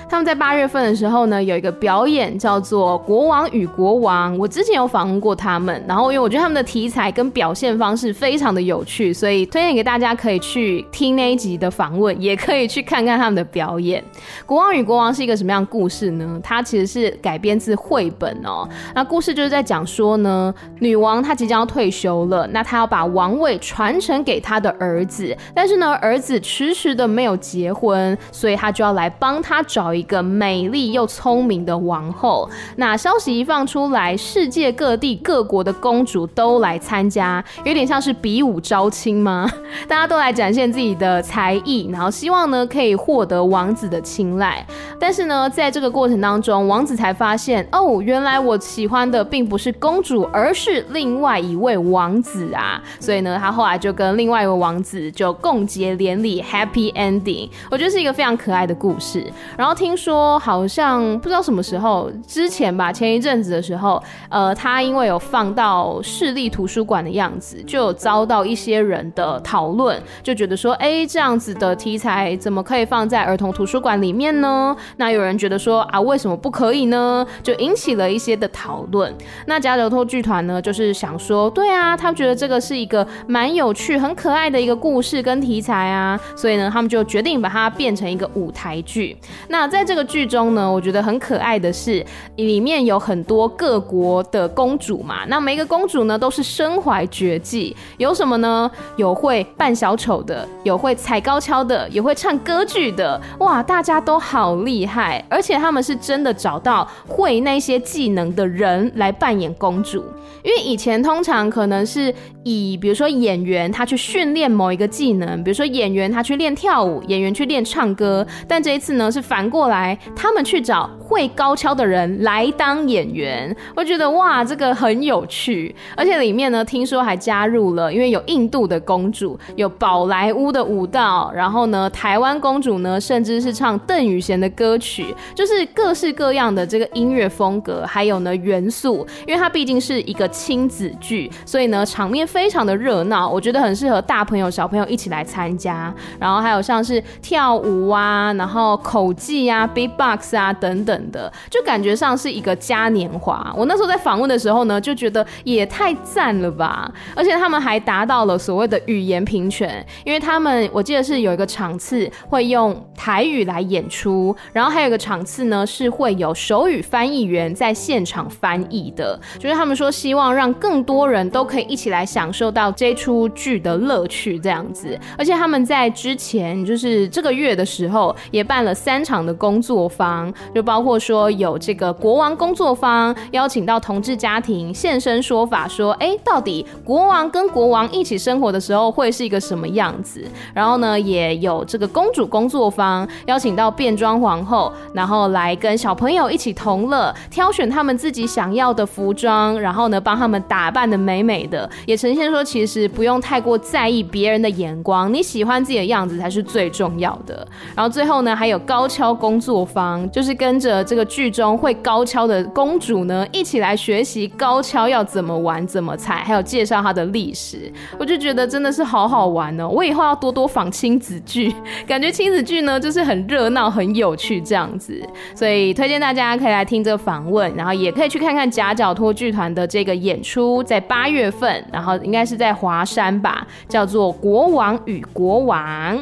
[0.09, 14.00] 他们在八月份的时候呢，有一个表演叫做《国王与国王》，我之前有访问过他们，然后因为我觉得他们的题材跟表现方式非常的有趣，所以推荐给大家可以去听那一集的访问，也可以去看看他们的表演。
[14.46, 16.40] 《国王与国王》是一个什么样的故事呢？
[16.42, 18.66] 它其实是改编自绘本哦。
[18.94, 32.49] 那故事就是在讲说呢，女王她即将要退休了，那她要把王位传承给她的儿子，但是呢，儿子迟迟的没有结婚，所以她就要来帮他找一个美丽又聪明的王后。
[32.76, 39.51] 那消息一放出来，世界各地各国的公主都来参加，有点像是比武招亲吗？
[39.88, 44.64] 大家都来展现自己的才艺，然后希望呢可以获得王子的青睐。
[45.01, 52.80] 但是呢，在这个过程当中，王子才发现哦，原来我喜欢的并不是公主，而是另外一位王子啊。
[53.01, 57.49] 所以呢，他后来就跟另外一位王子就共结连理，Happy Ending。
[57.70, 59.24] 我觉得是一个非常可爱的故事。
[59.57, 59.86] 然后听。
[59.87, 74.76] 听说好像不知道什么时候之前吧，前一阵子的时候，呃，他因为有放到市立图书馆的样子，就有遭到一些人的讨论，就觉得说，哎，这样子的题材怎么可以放在儿童图书馆里面呢？
[74.97, 77.24] 那有人觉得说，啊，为什么不可以呢？
[77.45, 79.14] 就引起了一些的讨论。
[79.47, 89.16] 那夹脚拖剧团呢，就是想说，对啊，他们觉得这个是一个蛮有趣、很可爱的一个故事跟题材啊，所以呢，他们就决定把它变成一个舞台剧。
[89.49, 92.02] 那在在这个剧中呢，我觉得很可爱的是，
[92.36, 98.70] 里面有很多各国的公主嘛，那每一个公主呢都是身怀绝技，有什么呢？
[98.96, 110.02] 有会扮小丑的，有会踩高跷的，有会唱歌剧的，哇，大家都好厉害，而且他们是真的找到会那些技能的人来扮演公主，
[110.42, 112.14] 因为以前通常可能是
[112.44, 153.52] 以比如说演员他去训练某一个技能，比如说演员他去练跳舞，演员去练唱歌，但这一次呢是反过后来，他们去找会高跷的人来当演员，我觉得哇，这个很有趣，而且里面呢听说还加入了，因为有印度的公主，有宝莱坞的舞蹈，然后呢台湾公主呢甚至是唱邓雨贤的歌曲，就是各式各样的这个音乐风格，还有呢元素，因为它毕竟是一个亲子剧，所以呢场面非常的热闹，我觉得很适合大朋友小朋友一起来参加，然后还有像是跳舞啊，然后口技啊啊，beatbox 啊等等的，就感觉上是一个嘉年华。
[153.57, 156.90] 我那时候在访问的时候呢，就觉得也太赞了吧！
[157.14, 174.98] 而且他们还达到了所谓的语言平权，因为他们我记得是有一个场次会用台语来演出，然后还有一个场次呢是会有手语翻译员在现场翻译的，就是他们说希望让更多人都可以一起来享受到这出剧的乐趣这样子。
[175.16, 190.24] 而且他们在之前就是这个月的时候也办了三场的公工作坊，就包括说有这个国王工作坊，邀请到同志家庭现身说法，说，哎、到底国王跟国王一起生活的时候会是一个什么样子？
[190.53, 207.47] 然后呢，也有这个公主工作坊，邀请到变装皇后，然后来跟小朋友一起同乐，挑选他们自己想要的服装，然后呢，帮他们打扮得美美的，也呈现说，其实不用太过在意别人的眼光，你喜欢自己的样子才是最重要的。
[207.76, 217.70] 然后最后呢，还有高跷工工作坊，就是跟着这个剧中会高跷的公主呢，一起来学习高跷要怎么玩、怎么踩，还有介绍它的历史。
[217.99, 219.68] 我就觉得真的是好好玩哦！
[219.68, 221.55] 我以后要多多访亲子剧，
[221.87, 224.99] 感觉亲子剧呢就是很热闹、很有趣这样子。
[225.34, 235.99] 所以推荐大家可以来听这个访问，然后也可以去看看夹角托剧团的这个演出，在八月份，然后应该是在华山吧，叫做《国王与国王》。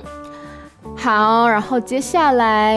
[0.97, 2.76] 好，然后接下来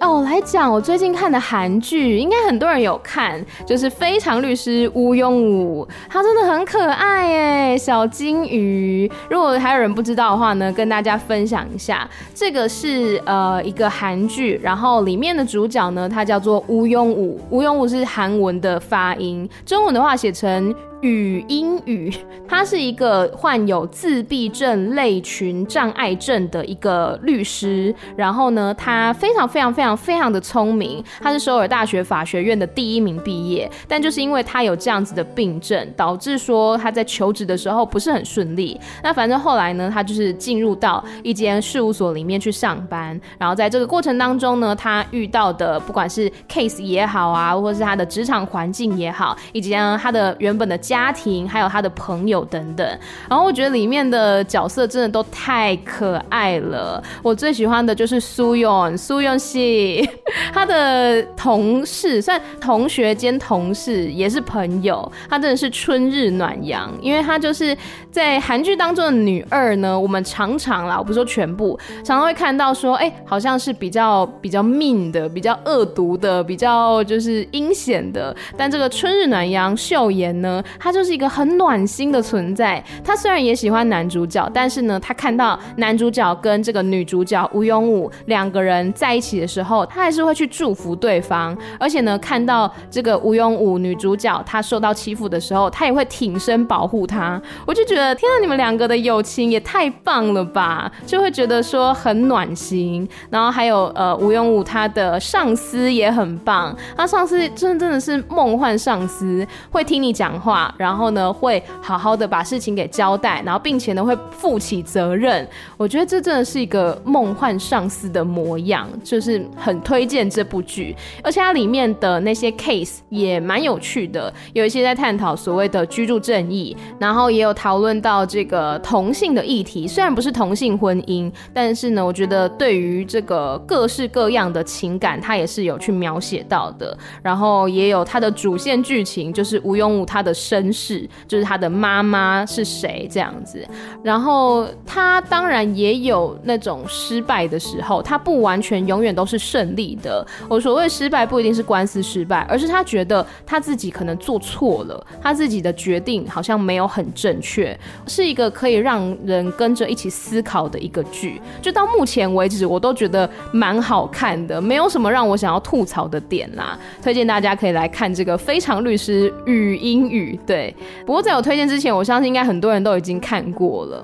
[0.00, 7.30] 哦，来讲我最近看的韩剧，应该很多人有看，就是《非常律师禹英禑》，他真的很可爱
[7.72, 9.10] 耶，小金鱼。
[9.30, 20.74] 如果还有人不知道的话呢，跟大家分享一下，这个是呃一个韩剧，然后里面的主角呢，他叫做禹英禑，禹英禑是韩文的发音，中文的话写成。
[21.02, 22.12] 语英语，
[22.48, 27.94] 他是一个患有自闭症类群障碍症的一个律师。
[28.16, 33.70] 然后呢，他非常非常非常非常的聪明，他是首尔大学法学院的第一名毕业。
[33.86, 38.80] 但就是因为他有这样子的病症，导致说他在求职的时候不是很顺利。
[39.04, 43.18] 那反正后来呢，他就是进入到一间事务所里面去上班。
[43.38, 50.76] 然后在这个过程当中呢，他遇到的不管是 case 也好啊，或者是他的职场环境也好，以及呢他的原本的。
[50.88, 57.02] 家庭还有他的朋友等等，然后我觉得里面的角色真的都太可爱了。
[57.22, 60.08] 我最喜欢的就是苏永苏永熙，
[60.54, 65.12] 他的同事算同学兼同事，也是朋友。
[65.28, 67.76] 他真的是春日暖阳，因为他就是
[68.10, 69.98] 在韩剧当中的女二呢。
[70.00, 78.34] 我们常常啦，我不说全部，常常会看到说，哎、好像是比较比较命的，比较恶毒的，比较就是阴险的。
[78.56, 80.62] 但这个春日暖阳秀妍呢？
[80.78, 82.82] 他就是一个很暖心的存在。
[83.04, 91.56] 他虽然也喜欢男主角，但是呢，他看到男主角跟这个女主角吴永武两个人在一起的时候，他还是会去祝福对方。
[91.78, 97.40] 而且呢，看到这个吴永武女主角她受到欺负的时候，他也会挺身保护她。
[97.66, 100.90] 我就觉得，天啊，你们两个的友情也太棒了吧！
[101.06, 103.08] 就会觉得说很暖心。
[103.30, 110.67] 然后还有呃，吴永武他的上司也很棒，他上司真的真的是梦幻上司，会听你讲话。
[110.76, 115.48] 然后呢，会好好的把事情给交代，然后并且呢，会负起责任。
[115.76, 120.94] 我觉得这真的是一个梦幻上司的模样，就是很推荐这部剧。
[121.22, 129.86] 而且它里面的那些 case 也蛮有趣的，有一些在探讨所谓的居住正义，然后也有讨论到这个同性的议题。
[129.86, 136.96] 虽然不是同性婚姻，但是呢，我觉得对于这个各式各样的情感，它也是有去描写到的。
[137.22, 140.57] 然后也有它的主线剧情，就是禹英禑他的生。
[140.58, 143.64] 身世，就是他的妈妈是谁这样子。
[144.02, 150.26] 然后他当然也有那种失败的时候，他不完全永远都是胜利的。
[150.48, 161.40] 我所谓失败不一定是官司失败，而是他觉得他自己可能做错了，他自己的决定好像没有很正确，是一个可以让人跟着一起思考的一个剧。
[161.62, 166.76] 就到目前为止，我都觉得蛮好看的，没有什么让我想要吐槽的点啦。
[167.00, 170.38] 推荐大家可以来看这个《非常律师禹英语》。
[170.48, 170.74] 对，
[171.04, 174.02] 不过在我推荐之前，我相信应该很多人都已经看过了。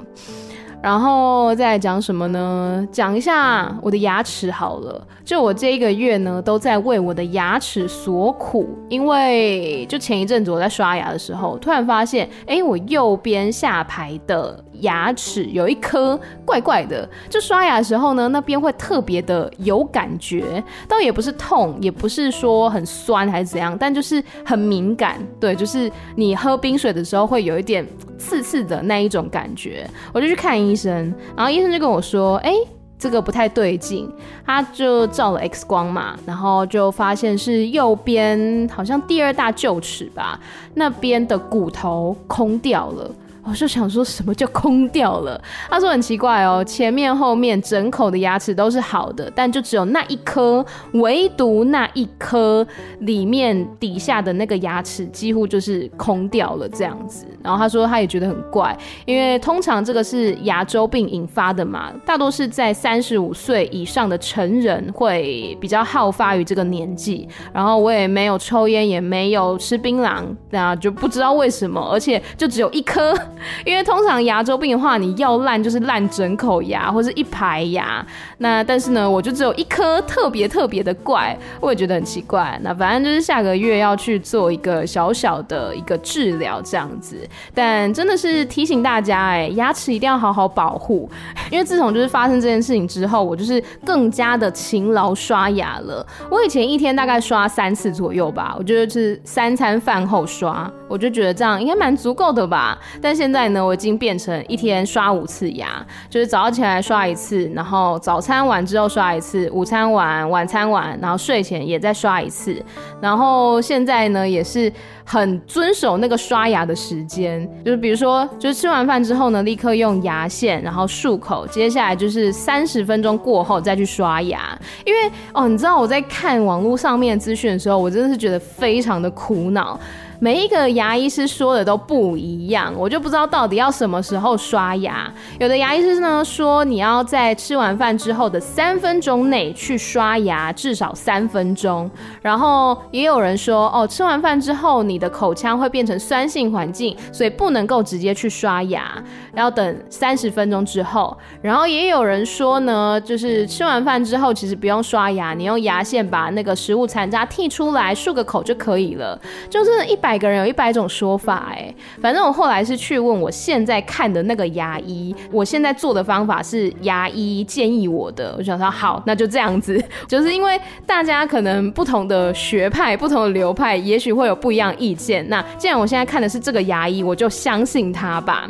[0.83, 2.87] 然后再讲什么呢？
[2.93, 5.07] 讲一下我的牙齿好了。
[5.25, 17.09] 就我这一个月呢，都在为我的牙齿所苦，因为就前一阵子我在刷牙的时候，突然发现，哎，我右边下排的牙齿有一颗怪怪的。
[17.29, 25.19] 就刷牙的时候呢，那边会特别的有感觉，倒也不是痛，也不是说很酸还是怎样，但就是很敏感。
[25.41, 27.87] 对，就是你喝冰水的时候会有一点
[28.19, 29.89] 刺刺的那一种感觉。
[30.13, 32.53] 我就去看医生，然后医生就跟我说，哎。
[32.97, 34.11] 这个不太对劲，
[34.47, 40.41] 他就照了 X 光嘛，然后就发现是右边好像第二大臼齿吧，
[40.73, 43.11] 那边的骨头空掉了。
[43.47, 45.41] 我就想说什么叫空掉了？
[45.69, 50.65] 他说很奇怪哦，前面后面整口的牙齿都是好的，但就只有那一颗，
[50.95, 52.67] 唯独那一颗
[53.01, 57.27] 里面底下的那个牙齿几乎就是空掉了这样子。
[57.43, 67.29] 然后他说他也觉得很怪，因为通常这个是牙周病引发的嘛，大多是在三十五岁以上的成人会比较好发于这个年纪。
[67.53, 73.15] 然后我也没有抽烟，也没有吃槟榔，那就不知道为什么，而且就只有一颗。
[73.65, 78.05] 因为通常牙周病的话，你要烂就是烂整口牙或是一排牙。
[78.39, 82.59] 那但是呢，我就只有一颗特别特别的怪，我也觉得很奇怪。
[82.63, 87.17] 那反正就是下个月要去做一个小小的一个治疗这样子。
[87.55, 91.09] 但真的是提醒大家，哎，牙齿一定要好好保护。
[91.51, 96.07] 因为自从就是发生这件事情之后，我就是更加的勤劳刷牙了。
[96.31, 102.79] 我以前一天大概刷三次左右吧，我觉得是三餐饭后刷，我就觉得这样应该蛮足够的吧。
[103.03, 112.65] 但现在呢，我已经变成一天刷五次牙，就是早上起来刷一次，然后早餐完之后刷一次，午餐完、晚餐完，然后睡前也再刷一次。
[113.01, 114.73] 然后现在呢，也是
[115.05, 124.57] 很遵守那个刷牙的时间，就是比如说，就是吃完饭之后呢，立刻用牙线，然后漱口，接下来就是三十分钟过后再去刷牙。
[124.85, 129.77] 因为哦，你知道我在看网络上面资讯的时候，我真的是觉得非常的苦恼。
[130.25, 135.13] 每一个牙医师说的都不一样，我就不知道到底要什么时候刷牙。
[135.39, 141.91] 有的牙医师呢说，你要在吃完饭之后的三分钟内去刷牙，至少三分钟。
[142.23, 148.95] 然后也有人说，哦，吃完饭之后你的口腔会变成酸性环境，所以不能够直接去刷牙，
[149.35, 151.15] 要等三十分钟之后。
[151.43, 159.21] 然后也有人说呢，就是吃完饭之后其实不用刷牙，你用牙线把那个食物残渣剔出来，漱个口就可以了。
[159.51, 160.14] 就是一百。
[160.15, 170.57] 每个人有一百种说法，哎，反正我后来是去问我现在看的那个牙医，我现在做的方法是牙医建议我的，我想说好，那就这样子， 就是因为
[170.87, 175.29] 大家可能不同的学派、不同的流派，也许会有不一样意见。
[175.29, 178.49] 那既然我现在看的是这个牙医，我就相信他吧。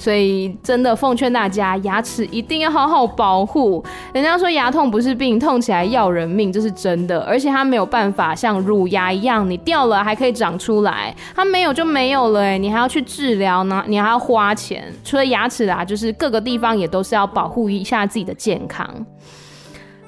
[0.00, 3.84] 所以真的奉劝大家，牙齿一定要好好保护。
[4.14, 7.20] 人家说牙痛不是病，痛起来要人命，这是真的。
[7.24, 14.90] 而且它没有办法像乳牙一样，你掉了还可以长出来，它没有就没有了，哎，你还要去治疗呢，你还要花钱。
[15.04, 18.88] 除了牙齿啊，就是各个地方也都是要保护一下自己的健康。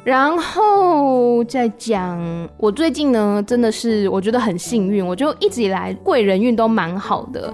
[0.05, 2.19] 然后再讲，
[2.57, 7.53] 我最近呢，真的是我觉得很幸运，我就一直以来贵人运都蛮好的。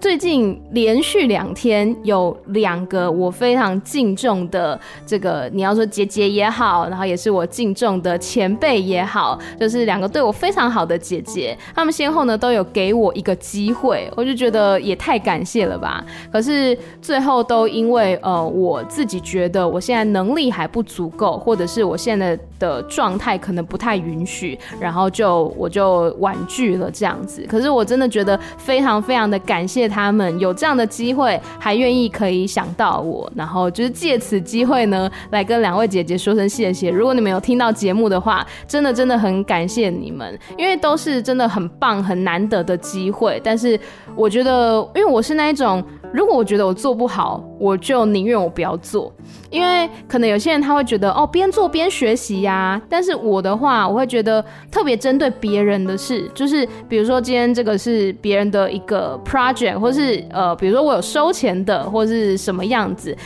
[0.00, 16.02] 最近连续两天有两个我非常敬重的这个，你要说姐姐也好，然后也是我敬重的前辈也好，就是两个对我非常好的姐姐，他们先后呢都有给我一个机会，我就觉得也太感谢了吧。
[16.32, 27.44] 可是最后都因为呃我自己觉得我现在能力还不足够，或者是我现在的状态可能不太允许，然后就我就婉拒了这样子。
[27.46, 29.89] 可是我真的觉得非常非常的感谢。
[29.90, 36.88] 他们有这样的机会，还愿意可以想到我，然后就是借此机会呢，来跟两位姐姐说声谢谢。
[36.90, 43.40] 如果你们有听到节目的话，真的真的很感谢你们，因为都是真的很棒、很难得的机会。
[43.42, 43.78] 但是
[44.14, 45.84] 我觉得，因为我是那一种。
[46.12, 49.12] 如果我觉得我做不好，我就宁愿我不要做，
[49.48, 52.82] 因为可能有些人他会觉得哦，边做边学习呀。
[52.88, 63.16] 但是我的话，我会觉得特别针对别人的事，就是比如说今天这个是别人的一个 project，或是呃，比如说我有收钱的，或是什么样子。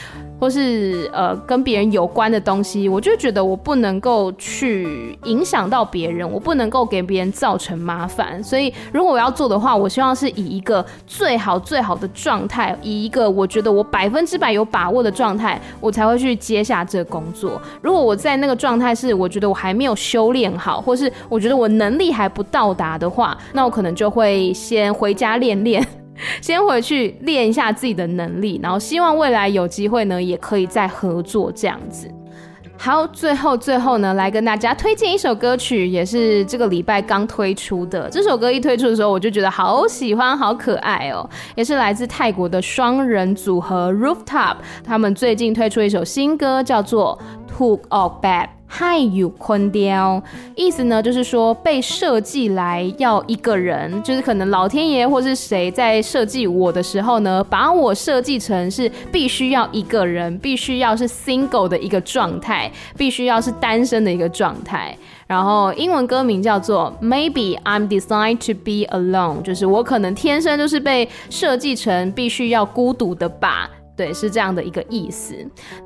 [0.41, 8.43] 或是呃跟别人有关的东西，我就觉得我不能够去影响到别人，我不能够给别人造成麻烦。
[8.43, 17.59] 所以如果我要做的话，我希望是以一个最好最好的状态，以一个我觉得我百分之百有把握的状态，我才会去接下这工作。
[17.81, 25.87] 如果我在那个状态是我觉得我还没有修炼好，或是我觉得我能力还不到达的话，那我可能就会先回家练练。
[26.41, 32.09] 先回去练一下自己的能力，然后希望未来有机会呢，也可以再合作这样子。
[32.77, 38.11] 好，最后最后呢，来跟大家推荐一首歌曲，也是这个礼拜刚推出的。
[38.11, 47.19] 这首歌一推出的时候，我就觉得好喜欢，好可爱哦，也是来自泰国的双人组合 Rooftop，他们最近推出一首新歌，叫做
[47.57, 48.47] 《Took Off Bad》。
[48.77, 50.21] 太，有坤雕，
[50.57, 62.69] 意思呢就是说被设计来要一个人，就是可能老天爷或是谁在设计我的时候呢，把我设计成是必须要一个人，必须要是 single 的一个状态，
[62.99, 64.99] 必须要是单身的一个状态。
[65.29, 73.71] 然后英文歌名叫做 Maybe I'm Designed to Be Alone，就是我可能天生就是被设计成必须要孤独的吧。
[73.97, 75.35] 对，是这样的一个意思。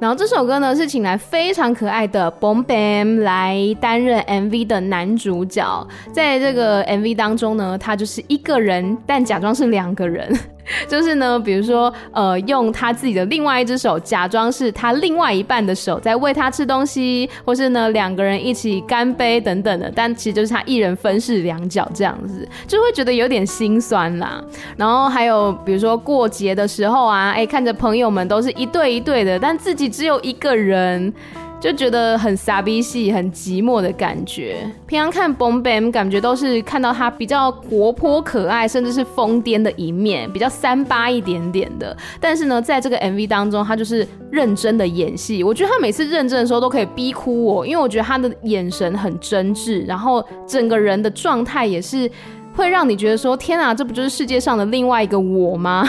[0.01, 5.87] 然后这首歌呢，是请来非常可爱的 Bom Bam 来担任 MV 的男主角。
[6.13, 10.35] 在这个 MV 当中呢，他就是一个人，但假装是两个人。
[10.89, 24.43] 就是呢，比如说，呃，用他自己的另外一只手假装是他另外一半的手在喂他吃东西，或是呢两个人一起干杯等等的，但其实就是他一人分饰两角这样子，就会觉得有点心酸啦。
[24.77, 31.13] 然后还有比如说过节的时候啊，哎，看着朋友们都是一对一对的，但自己只有一个人。
[31.61, 34.71] 就觉得很傻逼戏，很寂寞的感觉。
[34.87, 41.97] 平常看 Bomb a m 感觉都是看到他比较活泼可爱，甚至是疯癫的一面，比较三八一点点的。
[42.21, 45.43] 但是呢，在这个 MV 当中，他就是认真的演戏。
[45.43, 52.09] 我觉得他每次认真的时候都可以逼哭我，因为我觉得他的眼神很真挚，然后整个人的状态也是
[52.55, 55.89] 会让你觉得说：天啊，这不就是世界上的另外一个我吗？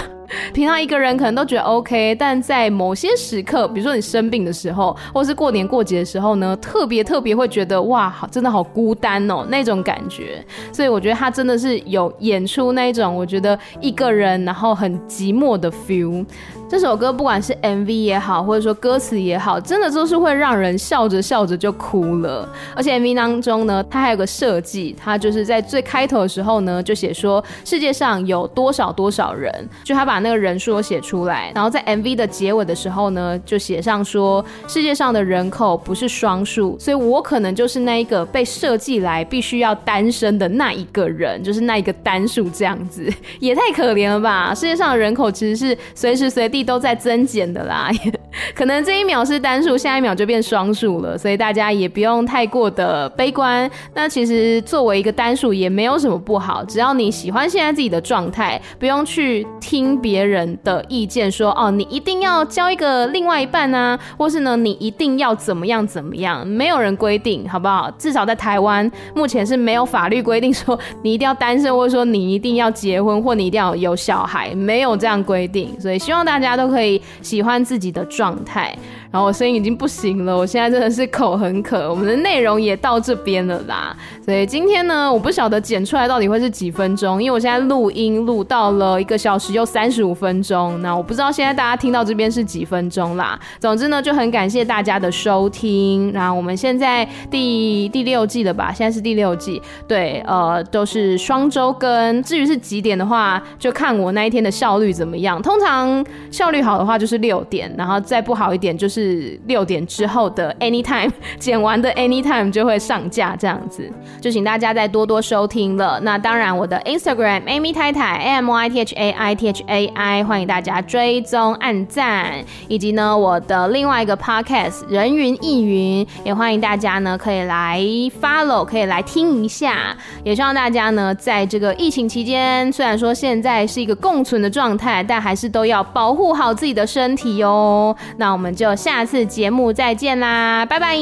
[0.54, 10.44] 平常一个人可能都觉得 OK，但在某些时刻，比如说你生病的时候，或是过年过节的时候呢，特别特别会觉得哇，好真的好孤单哦，那种感觉。
[10.72, 16.26] 所以我觉得他真的是有演出那一种，我觉得一个人然后很寂寞的 feel。
[16.70, 22.48] 这首歌不管是 MV 也好，或者说歌词也好，真的都是会让人笑着笑着就哭了。
[22.76, 29.52] 而且 MV 当中呢，它还有个设计，它就是在最开头的时候呢，就写说世界上有多少多少人，
[29.84, 31.52] 就他把那个人数写出来。
[31.54, 44.54] 然后在 MV 的结尾的时候呢，就写上说世界上的人口不是双数，所以我可能就是那一个被设计来必须要单身的那一个人，就是那一个单数这样子， 也太可怜了吧？
[44.56, 46.60] 世界上的人口其实是随时随地。
[46.70, 47.90] 都在增减的啦，
[48.54, 53.68] 可能这一秒是单数，下一秒就变双数了，所以大家也不用太过的悲观。
[53.96, 67.92] 那其实作为一个单数也没有什么不好，只要你喜欢现在自己的状态，不用去听别别人的意见说，哦，你一定要交一个另外一半啊，或是呢，你一定要怎么样怎么样，没有人规定，好不好？
[67.98, 75.70] 至少在台湾目前是没有法律规定说你一定要单身，或者说你一定要结婚，或你一定要有小孩，没有这样规定。
[75.82, 76.20] 所以希望。
[76.30, 78.78] 大家都可以喜欢自己的状态。
[79.12, 81.90] 然后我声音已经不行了，我现在真的是口很渴。
[81.90, 93.40] 我们的内容也到这边了啦，所以今天呢，我不晓得剪出来到底会是几分钟，因为我现在录音录到了一个小时又三十五分钟，那我不知道现在大家听到这边是几分钟啦。
[93.60, 96.12] 总之呢，就很感谢大家的收听。
[96.14, 98.72] 那我们现在第第六季了吧？
[98.74, 102.22] 现在是第六季，对，呃，都是双周更。
[102.24, 105.42] 至于是几点的话，就看我那一天的效率怎么样。
[105.42, 111.10] 通常效率好的话就是六点，然后再不好一点，就是六点之后的 anytime
[111.40, 113.90] 剪完的 anytime 就会上架这样子，
[114.22, 116.00] 就请大家再多多收听了。
[116.02, 124.88] 那当然，我的 Instagram Amy 太太 A M Y T H A I T H A I，欢迎大家追踪、按赞，以及呢我的另外一个 podcast
[124.88, 127.80] 人云亦云，也欢迎大家呢可以来
[128.22, 129.96] follow，可以来听一下。
[130.24, 137.96] 也希望大家呢在这个疫情期间，虽然说现在是一个共存的状态，但还是都要保护好自己的身体哦。
[138.18, 140.98] 那我们就下次节目再见啦，拜拜。